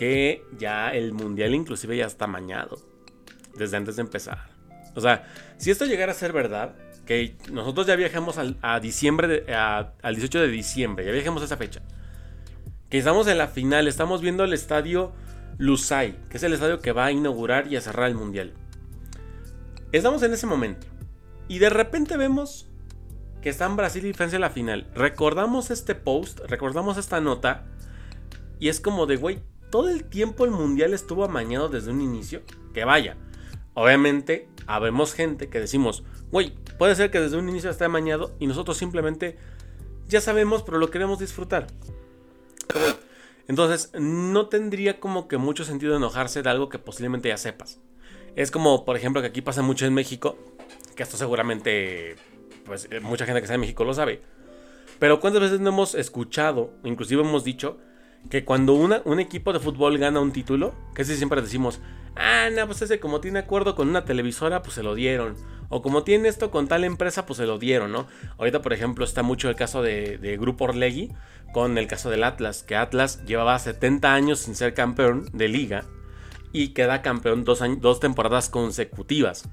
que 0.02 0.44
ya 0.58 0.90
el 0.90 1.14
mundial 1.14 1.54
inclusive 1.54 1.96
ya 1.96 2.08
está 2.08 2.26
mañado 2.26 2.80
desde 3.56 3.78
antes 3.78 3.98
de 3.98 4.02
empezar. 4.02 4.50
O 4.96 5.00
sea, 5.00 5.32
si 5.60 5.70
esto 5.70 5.86
llegara 5.86 6.12
a 6.12 6.16
ser 6.16 6.34
verdad, 6.34 6.74
que 7.06 7.36
nosotros 7.52 7.86
ya 7.86 7.96
viajamos 7.96 8.40
al, 8.40 8.58
a 8.64 8.80
diciembre, 8.80 9.46
al 9.54 10.16
18 10.16 10.40
de 10.40 10.48
diciembre, 10.48 11.06
ya 11.06 11.12
viajamos 11.12 11.44
a 11.44 11.46
esa 11.46 11.56
fecha. 11.56 11.84
Que 12.90 12.98
estamos 12.98 13.28
en 13.28 13.38
la 13.38 13.48
final, 13.48 13.88
estamos 13.88 14.22
viendo 14.22 14.44
el 14.44 14.54
estadio 14.54 15.14
Lusai, 15.60 16.18
que 16.30 16.38
es 16.38 16.42
el 16.42 16.54
estadio 16.54 16.82
que 16.82 16.94
va 16.94 17.06
a 17.06 17.12
inaugurar 17.12 17.72
y 17.72 17.76
a 17.76 17.82
cerrar 17.82 18.10
el 18.10 18.16
mundial. 18.16 18.54
Estamos 19.92 20.24
en 20.24 20.34
ese 20.34 20.48
momento. 20.48 20.88
Y 21.48 21.60
de 21.60 21.70
repente 21.70 22.18
vemos 22.18 22.68
que 23.44 23.50
están 23.50 23.76
Brasil 23.76 24.04
y 24.04 24.14
Francia 24.14 24.38
en 24.38 24.42
la 24.42 24.50
final. 24.50 24.88
Recordamos 24.96 25.70
este 25.70 25.94
post, 25.94 26.40
recordamos 26.48 26.98
esta 26.98 27.22
nota. 27.22 27.66
Y 28.58 28.70
es 28.70 28.82
como 28.82 29.06
de, 29.06 29.18
güey, 29.18 29.51
todo 29.72 29.90
el 29.90 30.04
tiempo 30.04 30.46
el 30.46 30.52
mundial 30.52 30.94
estuvo 30.94 31.24
amañado 31.24 31.70
desde 31.70 31.92
un 31.92 32.02
inicio. 32.02 32.42
Que 32.74 32.86
vaya. 32.86 33.18
Obviamente, 33.74 34.50
habemos 34.68 35.14
gente 35.14 35.50
que 35.50 35.60
decimos, 35.60 36.04
güey, 36.32 36.54
puede 36.78 36.96
ser 36.96 37.10
que 37.10 37.20
desde 37.20 37.38
un 37.38 37.50
inicio 37.50 37.70
esté 37.70 37.86
amañado 37.86 38.36
y 38.40 38.48
nosotros 38.48 38.78
simplemente 38.78 39.38
ya 40.08 40.22
sabemos, 40.22 40.62
pero 40.62 40.78
lo 40.78 40.92
queremos 40.92 41.20
disfrutar. 41.20 41.68
Entonces, 43.48 43.92
no 44.00 44.48
tendría 44.48 45.00
como 45.00 45.28
que 45.28 45.38
mucho 45.38 45.64
sentido 45.64 45.96
enojarse 45.96 46.42
de 46.42 46.50
algo 46.50 46.70
que 46.70 46.80
posiblemente 46.80 47.30
ya 47.30 47.38
sepas. 47.38 47.80
Es 48.36 48.52
como, 48.52 48.86
por 48.86 48.96
ejemplo, 48.96 49.22
que 49.22 49.28
aquí 49.28 49.42
pasa 49.42 49.62
mucho 49.62 49.86
en 49.86 49.94
México, 49.94 50.38
que 50.96 51.04
esto 51.04 51.18
seguramente, 51.18 52.16
pues 52.66 52.88
eh, 52.92 53.00
mucha 53.00 53.26
gente 53.26 53.42
que 53.42 53.46
está 53.46 53.56
en 53.56 53.62
México 53.62 53.84
lo 53.84 53.94
sabe. 53.94 54.22
Pero 55.00 55.20
cuántas 55.20 55.42
veces 55.42 55.60
no 55.60 55.70
hemos 55.70 55.96
escuchado, 55.96 56.74
inclusive 56.84 57.22
hemos 57.22 57.44
dicho, 57.44 57.78
que 58.30 58.46
cuando 58.46 58.74
un 58.74 59.20
equipo 59.20 59.52
de 59.54 59.60
fútbol 59.60 59.98
gana 59.98 60.20
un 60.20 60.32
título, 60.32 60.74
que 60.96 61.04
si 61.04 61.16
siempre 61.16 61.42
decimos, 61.42 61.82
ah, 62.16 62.50
no, 62.56 62.66
pues 62.66 62.82
ese 62.82 63.00
como 63.00 63.20
tiene 63.22 63.40
acuerdo 63.40 63.76
con 63.76 63.90
una 63.90 64.06
televisora, 64.06 64.62
pues 64.62 64.76
se 64.76 64.84
lo 64.84 64.96
dieron. 64.96 65.36
O 65.70 65.82
como 65.82 66.04
tiene 66.04 66.28
esto 66.28 66.52
con 66.52 66.68
tal 66.68 66.84
empresa, 66.84 67.26
pues 67.26 67.38
se 67.38 67.46
lo 67.46 67.58
dieron, 67.58 67.92
¿no? 67.92 68.08
Ahorita, 68.38 68.62
por 68.62 68.74
ejemplo, 68.74 69.06
está 69.06 69.24
mucho 69.24 69.50
el 69.50 69.56
caso 69.56 69.82
de, 69.82 70.38
Grupo 70.40 70.66
Orlegui 70.66 71.12
con 71.54 71.78
el 71.78 71.88
caso 71.88 72.10
del 72.10 72.24
Atlas, 72.24 72.64
que 72.64 72.76
Atlas 72.76 73.26
llevaba 73.26 73.58
70 73.58 74.14
años 74.14 74.40
sin 74.40 74.56
ser 74.56 74.74
campeón 74.74 75.30
de 75.34 75.48
liga 75.48 75.86
y 76.54 76.70
queda 76.70 77.02
campeón 77.02 77.46
dos, 77.46 77.62
dos 77.80 78.00
temporadas 78.00 78.50
consecutivas. 78.50 79.50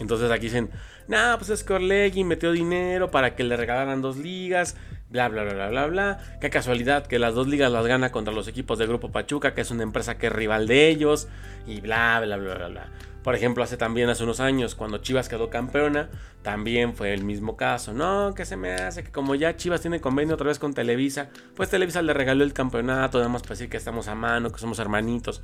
Entonces 0.00 0.30
aquí 0.30 0.46
dicen, 0.46 0.70
no, 1.08 1.36
pues 1.38 1.50
es 1.50 1.62
que 1.62 1.74
Orlegui 1.74 2.24
metió 2.24 2.52
dinero 2.52 3.10
para 3.10 3.36
que 3.36 3.44
le 3.44 3.56
regalaran 3.56 4.00
dos 4.02 4.16
ligas 4.16 4.76
bla, 5.10 5.28
bla, 5.28 5.42
bla, 5.42 5.54
bla, 5.54 5.68
bla, 5.68 5.86
bla. 5.86 6.18
Qué 6.40 6.50
casualidad 6.50 7.06
que 7.06 7.18
las 7.18 7.34
dos 7.34 7.48
ligas 7.48 7.70
las 7.70 7.86
gana 7.86 8.10
contra 8.10 8.32
los 8.32 8.48
equipos 8.48 8.78
del 8.78 8.88
Grupo 8.88 9.10
Pachuca, 9.10 9.54
que 9.54 9.60
es 9.60 9.70
una 9.70 9.82
empresa 9.82 10.16
que 10.16 10.28
es 10.28 10.32
rival 10.32 10.66
de 10.66 10.88
ellos, 10.88 11.28
y 11.66 11.80
bla, 11.80 12.20
bla, 12.20 12.36
bla, 12.36 12.54
bla, 12.54 12.68
bla. 12.68 12.88
Por 13.22 13.34
ejemplo, 13.34 13.62
hace 13.62 13.76
también, 13.76 14.08
hace 14.08 14.24
unos 14.24 14.40
años, 14.40 14.74
cuando 14.74 14.98
Chivas 14.98 15.28
quedó 15.28 15.50
campeona, 15.50 16.08
también 16.42 16.94
fue 16.94 17.12
el 17.12 17.22
mismo 17.22 17.56
caso. 17.56 17.92
No, 17.92 18.34
que 18.34 18.46
se 18.46 18.56
me 18.56 18.72
hace 18.72 19.04
que 19.04 19.10
como 19.10 19.34
ya 19.34 19.56
Chivas 19.56 19.82
tiene 19.82 20.00
convenio 20.00 20.34
otra 20.34 20.46
vez 20.46 20.58
con 20.58 20.72
Televisa, 20.72 21.28
pues 21.54 21.68
Televisa 21.68 22.00
le 22.00 22.14
regaló 22.14 22.44
el 22.44 22.54
campeonato, 22.54 23.18
nada 23.18 23.28
más 23.28 23.42
para 23.42 23.54
decir 23.54 23.68
que 23.68 23.76
estamos 23.76 24.08
a 24.08 24.14
mano, 24.14 24.50
que 24.50 24.58
somos 24.58 24.78
hermanitos. 24.78 25.42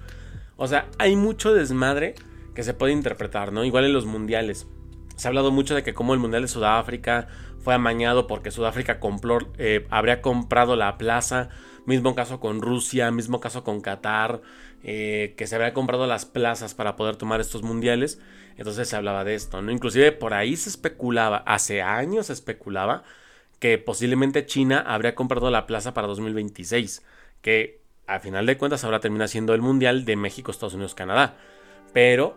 O 0.56 0.66
sea, 0.66 0.86
hay 0.98 1.16
mucho 1.16 1.52
desmadre 1.52 2.14
que 2.54 2.62
se 2.62 2.72
puede 2.72 2.94
interpretar, 2.94 3.52
¿no? 3.52 3.62
Igual 3.62 3.84
en 3.84 3.92
los 3.92 4.06
mundiales. 4.06 4.66
Se 5.16 5.26
ha 5.26 5.30
hablado 5.30 5.50
mucho 5.50 5.74
de 5.74 5.82
que 5.82 5.94
como 5.94 6.14
el 6.14 6.20
Mundial 6.20 6.42
de 6.42 6.48
Sudáfrica 6.48 7.28
fue 7.58 7.74
amañado 7.74 8.26
porque 8.26 8.50
Sudáfrica 8.50 9.00
eh, 9.58 9.86
habría 9.90 10.22
comprado 10.22 10.76
la 10.76 10.98
plaza. 10.98 11.48
Mismo 11.86 12.14
caso 12.14 12.38
con 12.40 12.62
Rusia, 12.62 13.10
mismo 13.10 13.40
caso 13.40 13.64
con 13.64 13.80
Qatar, 13.80 14.42
eh, 14.82 15.34
que 15.36 15.46
se 15.46 15.54
habría 15.54 15.72
comprado 15.72 16.06
las 16.06 16.26
plazas 16.26 16.74
para 16.74 16.96
poder 16.96 17.16
tomar 17.16 17.40
estos 17.40 17.62
mundiales. 17.62 18.20
Entonces 18.56 18.88
se 18.88 18.96
hablaba 18.96 19.24
de 19.24 19.34
esto, 19.34 19.62
¿no? 19.62 19.72
Inclusive 19.72 20.12
por 20.12 20.34
ahí 20.34 20.56
se 20.56 20.68
especulaba, 20.68 21.38
hace 21.38 21.82
años 21.82 22.26
se 22.26 22.32
especulaba 22.32 23.02
que 23.58 23.78
posiblemente 23.78 24.46
China 24.46 24.84
habría 24.86 25.14
comprado 25.14 25.50
la 25.50 25.66
plaza 25.66 25.94
para 25.94 26.06
2026, 26.06 27.04
que 27.42 27.80
a 28.06 28.20
final 28.20 28.46
de 28.46 28.56
cuentas 28.58 28.84
ahora 28.84 29.00
termina 29.00 29.28
siendo 29.28 29.54
el 29.54 29.62
mundial 29.62 30.04
de 30.04 30.16
México, 30.16 30.50
Estados 30.50 30.74
Unidos, 30.74 30.94
Canadá. 30.94 31.36
Pero 31.92 32.36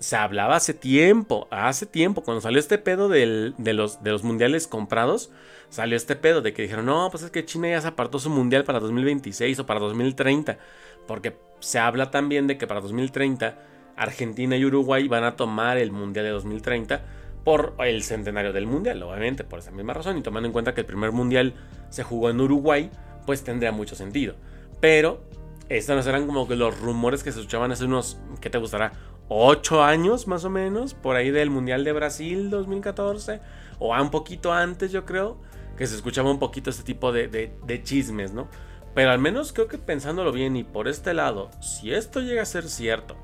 se 0.00 0.16
hablaba 0.16 0.56
hace 0.56 0.74
tiempo, 0.74 1.48
hace 1.50 1.86
tiempo, 1.86 2.22
cuando 2.22 2.40
salió 2.40 2.58
este 2.58 2.78
pedo 2.78 3.08
de, 3.08 3.54
los, 3.56 4.02
de 4.02 4.10
los 4.10 4.22
mundiales 4.22 4.66
comprados, 4.66 5.30
salió 5.70 5.96
este 5.96 6.16
pedo 6.16 6.40
de 6.40 6.52
que 6.52 6.62
dijeron, 6.62 6.86
no, 6.86 7.08
pues 7.10 7.22
es 7.22 7.30
que 7.30 7.44
China 7.44 7.68
ya 7.68 7.80
se 7.80 7.88
apartó 7.88 8.18
su 8.18 8.30
mundial 8.30 8.64
para 8.64 8.80
2026 8.80 9.58
o 9.58 9.66
para 9.66 9.80
2030, 9.80 10.58
porque 11.06 11.36
se 11.60 11.78
habla 11.78 12.10
también 12.10 12.46
de 12.46 12.58
que 12.58 12.66
para 12.66 12.80
2030 12.80 13.58
Argentina 13.96 14.56
y 14.56 14.64
Uruguay 14.64 15.08
van 15.08 15.24
a 15.24 15.36
tomar 15.36 15.76
el 15.78 15.90
mundial 15.90 16.24
de 16.24 16.30
2030 16.30 17.02
por 17.44 17.74
el 17.80 18.02
centenario 18.02 18.52
del 18.52 18.66
mundial, 18.66 19.02
obviamente, 19.02 19.42
por 19.42 19.58
esa 19.58 19.70
misma 19.70 19.94
razón, 19.94 20.18
y 20.18 20.22
tomando 20.22 20.46
en 20.46 20.52
cuenta 20.52 20.74
que 20.74 20.82
el 20.82 20.86
primer 20.86 21.12
mundial 21.12 21.54
se 21.88 22.04
jugó 22.04 22.30
en 22.30 22.40
Uruguay, 22.40 22.90
pues 23.26 23.42
tendría 23.42 23.72
mucho 23.72 23.96
sentido. 23.96 24.36
Pero 24.80 25.24
estos 25.68 26.04
serán 26.04 26.26
como 26.26 26.46
que 26.46 26.56
los 26.56 26.78
rumores 26.80 27.22
que 27.22 27.32
se 27.32 27.40
escuchaban 27.40 27.72
hace 27.72 27.84
unos, 27.84 28.18
¿qué 28.40 28.50
te 28.50 28.58
gustará? 28.58 28.92
8 29.28 29.84
años 29.84 30.26
más 30.26 30.44
o 30.44 30.50
menos, 30.50 30.94
por 30.94 31.16
ahí 31.16 31.30
del 31.30 31.50
Mundial 31.50 31.84
de 31.84 31.92
Brasil 31.92 32.50
2014, 32.50 33.40
o 33.78 33.94
un 33.94 34.10
poquito 34.10 34.52
antes 34.52 34.90
yo 34.90 35.04
creo, 35.04 35.38
que 35.76 35.86
se 35.86 35.94
escuchaba 35.94 36.30
un 36.30 36.38
poquito 36.38 36.70
este 36.70 36.82
tipo 36.82 37.12
de, 37.12 37.28
de, 37.28 37.82
chismes, 37.82 38.32
¿no? 38.32 38.48
Pero 38.94 39.10
al 39.10 39.18
menos 39.18 39.52
creo 39.52 39.68
que 39.68 39.78
pensándolo 39.78 40.32
bien 40.32 40.56
y 40.56 40.64
por 40.64 40.88
este 40.88 41.14
lado, 41.14 41.50
si 41.60 41.92
esto 41.92 42.20
llega 42.20 42.42
a 42.42 42.46
ser 42.46 42.68
cierto, 42.68 43.16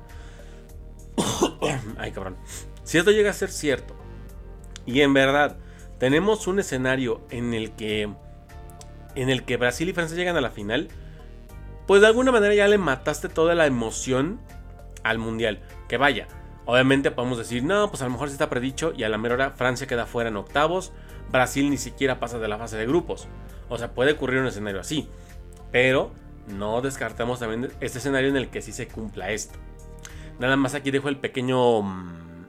ay 1.97 2.11
cabrón, 2.11 2.37
si 2.83 2.97
esto 2.97 3.11
llega 3.11 3.31
a 3.31 3.33
ser 3.33 3.49
cierto, 3.49 3.95
y 4.85 5.01
en 5.01 5.13
verdad 5.13 5.57
tenemos 5.97 6.47
un 6.47 6.59
escenario 6.59 7.21
en 7.29 7.53
el 7.53 7.71
que, 7.71 8.03
en 9.15 9.29
el 9.29 9.43
que 9.43 9.57
Brasil 9.57 9.89
y 9.89 9.93
Francia 9.93 10.15
llegan 10.15 10.37
a 10.37 10.41
la 10.41 10.51
final, 10.51 10.87
pues 11.87 12.01
de 12.01 12.07
alguna 12.07 12.31
manera 12.31 12.53
ya 12.53 12.67
le 12.67 12.77
mataste 12.77 13.27
toda 13.27 13.55
la 13.55 13.65
emoción 13.65 14.39
al 15.03 15.17
mundial. 15.19 15.61
Que 15.87 15.97
vaya, 15.97 16.27
obviamente 16.65 17.11
podemos 17.11 17.37
decir, 17.37 17.63
no, 17.63 17.89
pues 17.89 18.01
a 18.01 18.05
lo 18.05 18.11
mejor 18.11 18.29
sí 18.29 18.33
está 18.33 18.49
predicho 18.49 18.93
y 18.95 19.03
a 19.03 19.09
la 19.09 19.17
mera 19.17 19.35
hora 19.35 19.51
Francia 19.51 19.87
queda 19.87 20.05
fuera 20.05 20.29
en 20.29 20.37
octavos, 20.37 20.93
Brasil 21.31 21.69
ni 21.69 21.77
siquiera 21.77 22.19
pasa 22.19 22.39
de 22.39 22.47
la 22.47 22.57
fase 22.57 22.77
de 22.77 22.85
grupos. 22.85 23.27
O 23.69 23.77
sea, 23.77 23.93
puede 23.93 24.13
ocurrir 24.13 24.41
un 24.41 24.47
escenario 24.47 24.79
así. 24.79 25.09
Pero 25.71 26.11
no 26.47 26.81
descartemos 26.81 27.39
también 27.39 27.71
este 27.79 27.97
escenario 27.97 28.29
en 28.29 28.37
el 28.37 28.49
que 28.49 28.61
sí 28.61 28.71
se 28.71 28.87
cumpla 28.87 29.31
esto. 29.31 29.57
Nada 30.39 30.55
más 30.55 30.75
aquí 30.75 30.91
dejo 30.91 31.09
el 31.09 31.17
pequeño. 31.17 31.81
Mm, 31.81 32.47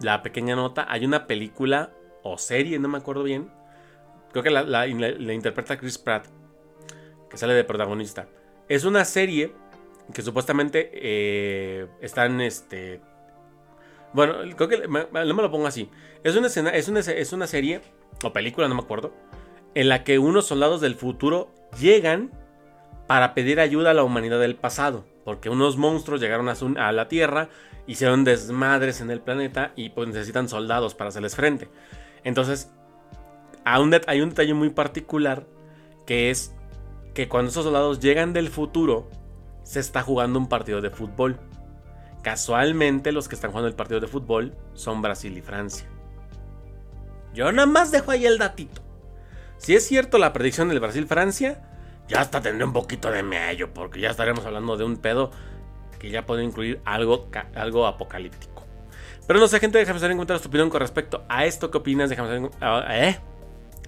la 0.00 0.22
pequeña 0.22 0.56
nota. 0.56 0.86
Hay 0.88 1.04
una 1.04 1.26
película 1.26 1.92
o 2.22 2.38
serie, 2.38 2.78
no 2.78 2.88
me 2.88 2.98
acuerdo 2.98 3.22
bien. 3.22 3.50
Creo 4.32 4.42
que 4.42 4.50
la, 4.50 4.86
interpreta 4.86 5.78
Chris 5.78 5.98
Pratt. 5.98 6.26
Que 7.30 7.36
sale 7.36 7.54
de 7.54 7.64
protagonista. 7.64 8.28
Es 8.68 8.84
una 8.84 9.04
serie 9.04 9.54
que 10.12 10.22
supuestamente 10.22 10.90
eh, 10.92 11.86
están, 12.00 12.40
este... 12.40 13.00
Bueno, 14.12 14.36
creo 14.56 14.68
que 14.68 14.88
no 14.88 15.08
me 15.10 15.42
lo 15.42 15.50
pongo 15.50 15.66
así. 15.66 15.90
Es 16.24 16.34
una, 16.36 16.46
escena, 16.46 16.70
es, 16.70 16.88
una, 16.88 17.00
es 17.00 17.32
una 17.32 17.46
serie, 17.46 17.82
o 18.22 18.32
película, 18.32 18.68
no 18.68 18.74
me 18.74 18.80
acuerdo, 18.80 19.12
en 19.74 19.88
la 19.88 20.02
que 20.02 20.18
unos 20.18 20.46
soldados 20.46 20.80
del 20.80 20.94
futuro 20.94 21.52
llegan 21.78 22.32
para 23.06 23.34
pedir 23.34 23.60
ayuda 23.60 23.90
a 23.90 23.94
la 23.94 24.04
humanidad 24.04 24.40
del 24.40 24.56
pasado. 24.56 25.04
Porque 25.24 25.50
unos 25.50 25.76
monstruos 25.76 26.20
llegaron 26.20 26.48
a, 26.48 26.92
la 26.92 27.08
Tierra, 27.08 27.50
hicieron 27.86 28.24
desmadres 28.24 29.00
en 29.00 29.10
el 29.10 29.20
planeta 29.20 29.72
y 29.76 29.90
pues 29.90 30.08
necesitan 30.08 30.48
soldados 30.48 30.94
para 30.94 31.08
hacerles 31.08 31.36
frente. 31.36 31.68
Entonces, 32.24 32.70
hay 33.64 33.82
un 33.82 33.90
detalle 33.90 34.54
muy 34.54 34.70
particular 34.70 35.46
que 36.06 36.30
es 36.30 36.54
que 37.14 37.28
cuando 37.28 37.50
esos 37.50 37.64
soldados 37.64 38.00
llegan 38.00 38.32
del 38.32 38.48
futuro, 38.48 39.10
se 39.68 39.80
está 39.80 40.02
jugando 40.02 40.38
un 40.38 40.48
partido 40.48 40.80
de 40.80 40.88
fútbol. 40.88 41.38
Casualmente 42.22 43.12
los 43.12 43.28
que 43.28 43.34
están 43.34 43.50
jugando 43.50 43.68
el 43.68 43.74
partido 43.74 44.00
de 44.00 44.06
fútbol 44.06 44.56
son 44.72 45.02
Brasil 45.02 45.36
y 45.36 45.42
Francia. 45.42 45.86
Yo 47.34 47.52
nada 47.52 47.66
más 47.66 47.90
dejo 47.90 48.10
ahí 48.10 48.24
el 48.24 48.38
datito. 48.38 48.80
Si 49.58 49.74
es 49.76 49.86
cierto 49.86 50.16
la 50.16 50.32
predicción 50.32 50.70
del 50.70 50.80
Brasil-Francia, 50.80 51.60
ya 52.08 52.22
hasta 52.22 52.40
tendré 52.40 52.64
un 52.64 52.72
poquito 52.72 53.10
de 53.10 53.22
medio, 53.22 53.74
porque 53.74 54.00
ya 54.00 54.08
estaremos 54.08 54.46
hablando 54.46 54.78
de 54.78 54.84
un 54.84 54.96
pedo 54.96 55.32
que 55.98 56.08
ya 56.08 56.24
puede 56.24 56.44
incluir 56.44 56.80
algo, 56.86 57.28
algo 57.54 57.86
apocalíptico. 57.86 58.64
Pero 59.26 59.38
no 59.38 59.48
sé, 59.48 59.60
gente, 59.60 59.76
déjame 59.76 60.00
saber 60.00 60.16
en 60.16 60.26
tu 60.26 60.34
opinión 60.34 60.70
con 60.70 60.80
respecto 60.80 61.26
a 61.28 61.44
esto. 61.44 61.70
¿Qué 61.70 61.76
opinas? 61.76 62.08
Déjame 62.08 62.28
saber. 62.30 62.50
¿Eh? 62.90 63.18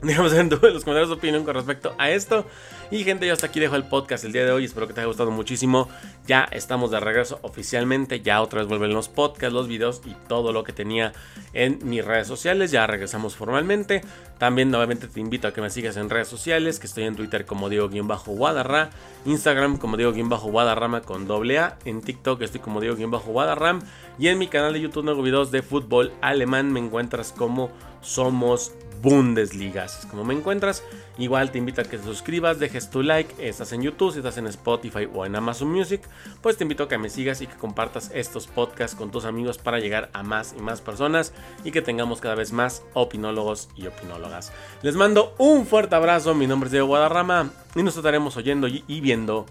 Saber 0.30 0.40
en 0.40 0.48
los 0.48 0.84
comentarios 0.84 1.08
su 1.08 1.14
opinión 1.14 1.44
con 1.44 1.54
respecto 1.54 1.94
a 1.98 2.10
esto. 2.10 2.46
Y 2.90 3.04
gente, 3.04 3.26
yo 3.26 3.34
hasta 3.34 3.48
aquí 3.48 3.60
dejo 3.60 3.76
el 3.76 3.84
podcast 3.84 4.24
el 4.24 4.32
día 4.32 4.46
de 4.46 4.50
hoy. 4.50 4.64
Espero 4.64 4.88
que 4.88 4.94
te 4.94 5.00
haya 5.00 5.08
gustado 5.08 5.30
muchísimo. 5.30 5.88
Ya 6.26 6.48
estamos 6.50 6.90
de 6.90 7.00
regreso 7.00 7.38
oficialmente. 7.42 8.20
Ya 8.20 8.40
otra 8.40 8.60
vez 8.60 8.68
vuelven 8.68 8.94
los 8.94 9.10
podcasts, 9.10 9.52
los 9.52 9.68
videos 9.68 10.00
y 10.06 10.16
todo 10.26 10.52
lo 10.52 10.64
que 10.64 10.72
tenía 10.72 11.12
en 11.52 11.78
mis 11.82 12.02
redes 12.02 12.26
sociales. 12.26 12.70
Ya 12.70 12.86
regresamos 12.86 13.36
formalmente. 13.36 14.00
También 14.38 14.70
nuevamente 14.70 15.06
te 15.06 15.20
invito 15.20 15.48
a 15.48 15.52
que 15.52 15.60
me 15.60 15.68
sigas 15.68 15.98
en 15.98 16.08
redes 16.08 16.28
sociales. 16.28 16.78
Que 16.78 16.86
estoy 16.86 17.04
en 17.04 17.14
Twitter 17.14 17.44
como 17.44 17.68
Diego-Guadarra. 17.68 18.90
Instagram 19.26 19.76
como 19.76 19.98
Diego-Guadarrama 19.98 21.02
con 21.02 21.26
doble 21.26 21.58
A. 21.58 21.78
En 21.84 22.00
TikTok 22.00 22.40
estoy 22.40 22.60
como 22.60 22.80
Diego-Guadarram. 22.80 23.82
Y 24.18 24.28
en 24.28 24.38
mi 24.38 24.48
canal 24.48 24.72
de 24.72 24.80
YouTube 24.80 25.04
nuevo 25.04 25.22
videos 25.22 25.50
de 25.50 25.60
fútbol 25.60 26.12
alemán 26.22 26.72
me 26.72 26.80
encuentras 26.80 27.32
como 27.32 27.70
Somos 28.00 28.72
Bundesliga. 29.02 29.84
es 29.84 30.06
como 30.10 30.24
me 30.24 30.34
encuentras. 30.34 30.82
Igual 31.18 31.50
te 31.50 31.58
invito 31.58 31.80
a 31.80 31.84
que 31.84 31.98
te 31.98 32.04
suscribas, 32.04 32.58
dejes 32.58 32.90
tu 32.90 33.02
like. 33.02 33.48
Estás 33.48 33.72
en 33.72 33.82
YouTube, 33.82 34.12
si 34.12 34.18
estás 34.18 34.36
en 34.38 34.46
Spotify 34.46 35.08
o 35.12 35.24
en 35.24 35.36
Amazon 35.36 35.70
Music, 35.70 36.02
pues 36.42 36.56
te 36.56 36.64
invito 36.64 36.84
a 36.84 36.88
que 36.88 36.98
me 36.98 37.08
sigas 37.08 37.40
y 37.40 37.46
que 37.46 37.56
compartas 37.56 38.10
estos 38.14 38.46
podcasts 38.46 38.96
con 38.96 39.10
tus 39.10 39.24
amigos 39.24 39.58
para 39.58 39.78
llegar 39.78 40.10
a 40.12 40.22
más 40.22 40.54
y 40.56 40.60
más 40.60 40.80
personas 40.80 41.32
y 41.64 41.70
que 41.70 41.82
tengamos 41.82 42.20
cada 42.20 42.34
vez 42.34 42.52
más 42.52 42.82
opinólogos 42.94 43.68
y 43.76 43.86
opinólogas. 43.86 44.52
Les 44.82 44.96
mando 44.96 45.34
un 45.38 45.66
fuerte 45.66 45.94
abrazo. 45.94 46.34
Mi 46.34 46.46
nombre 46.46 46.68
es 46.68 46.72
Diego 46.72 46.86
Guadarrama 46.86 47.50
y 47.74 47.82
nos 47.82 47.96
estaremos 47.96 48.36
oyendo 48.36 48.68
y 48.68 49.00
viendo 49.00 49.46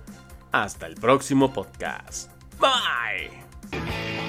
hasta 0.52 0.88
el 0.88 0.96
próximo 0.96 1.54
podcast. 1.54 2.32
Bye. 2.60 4.29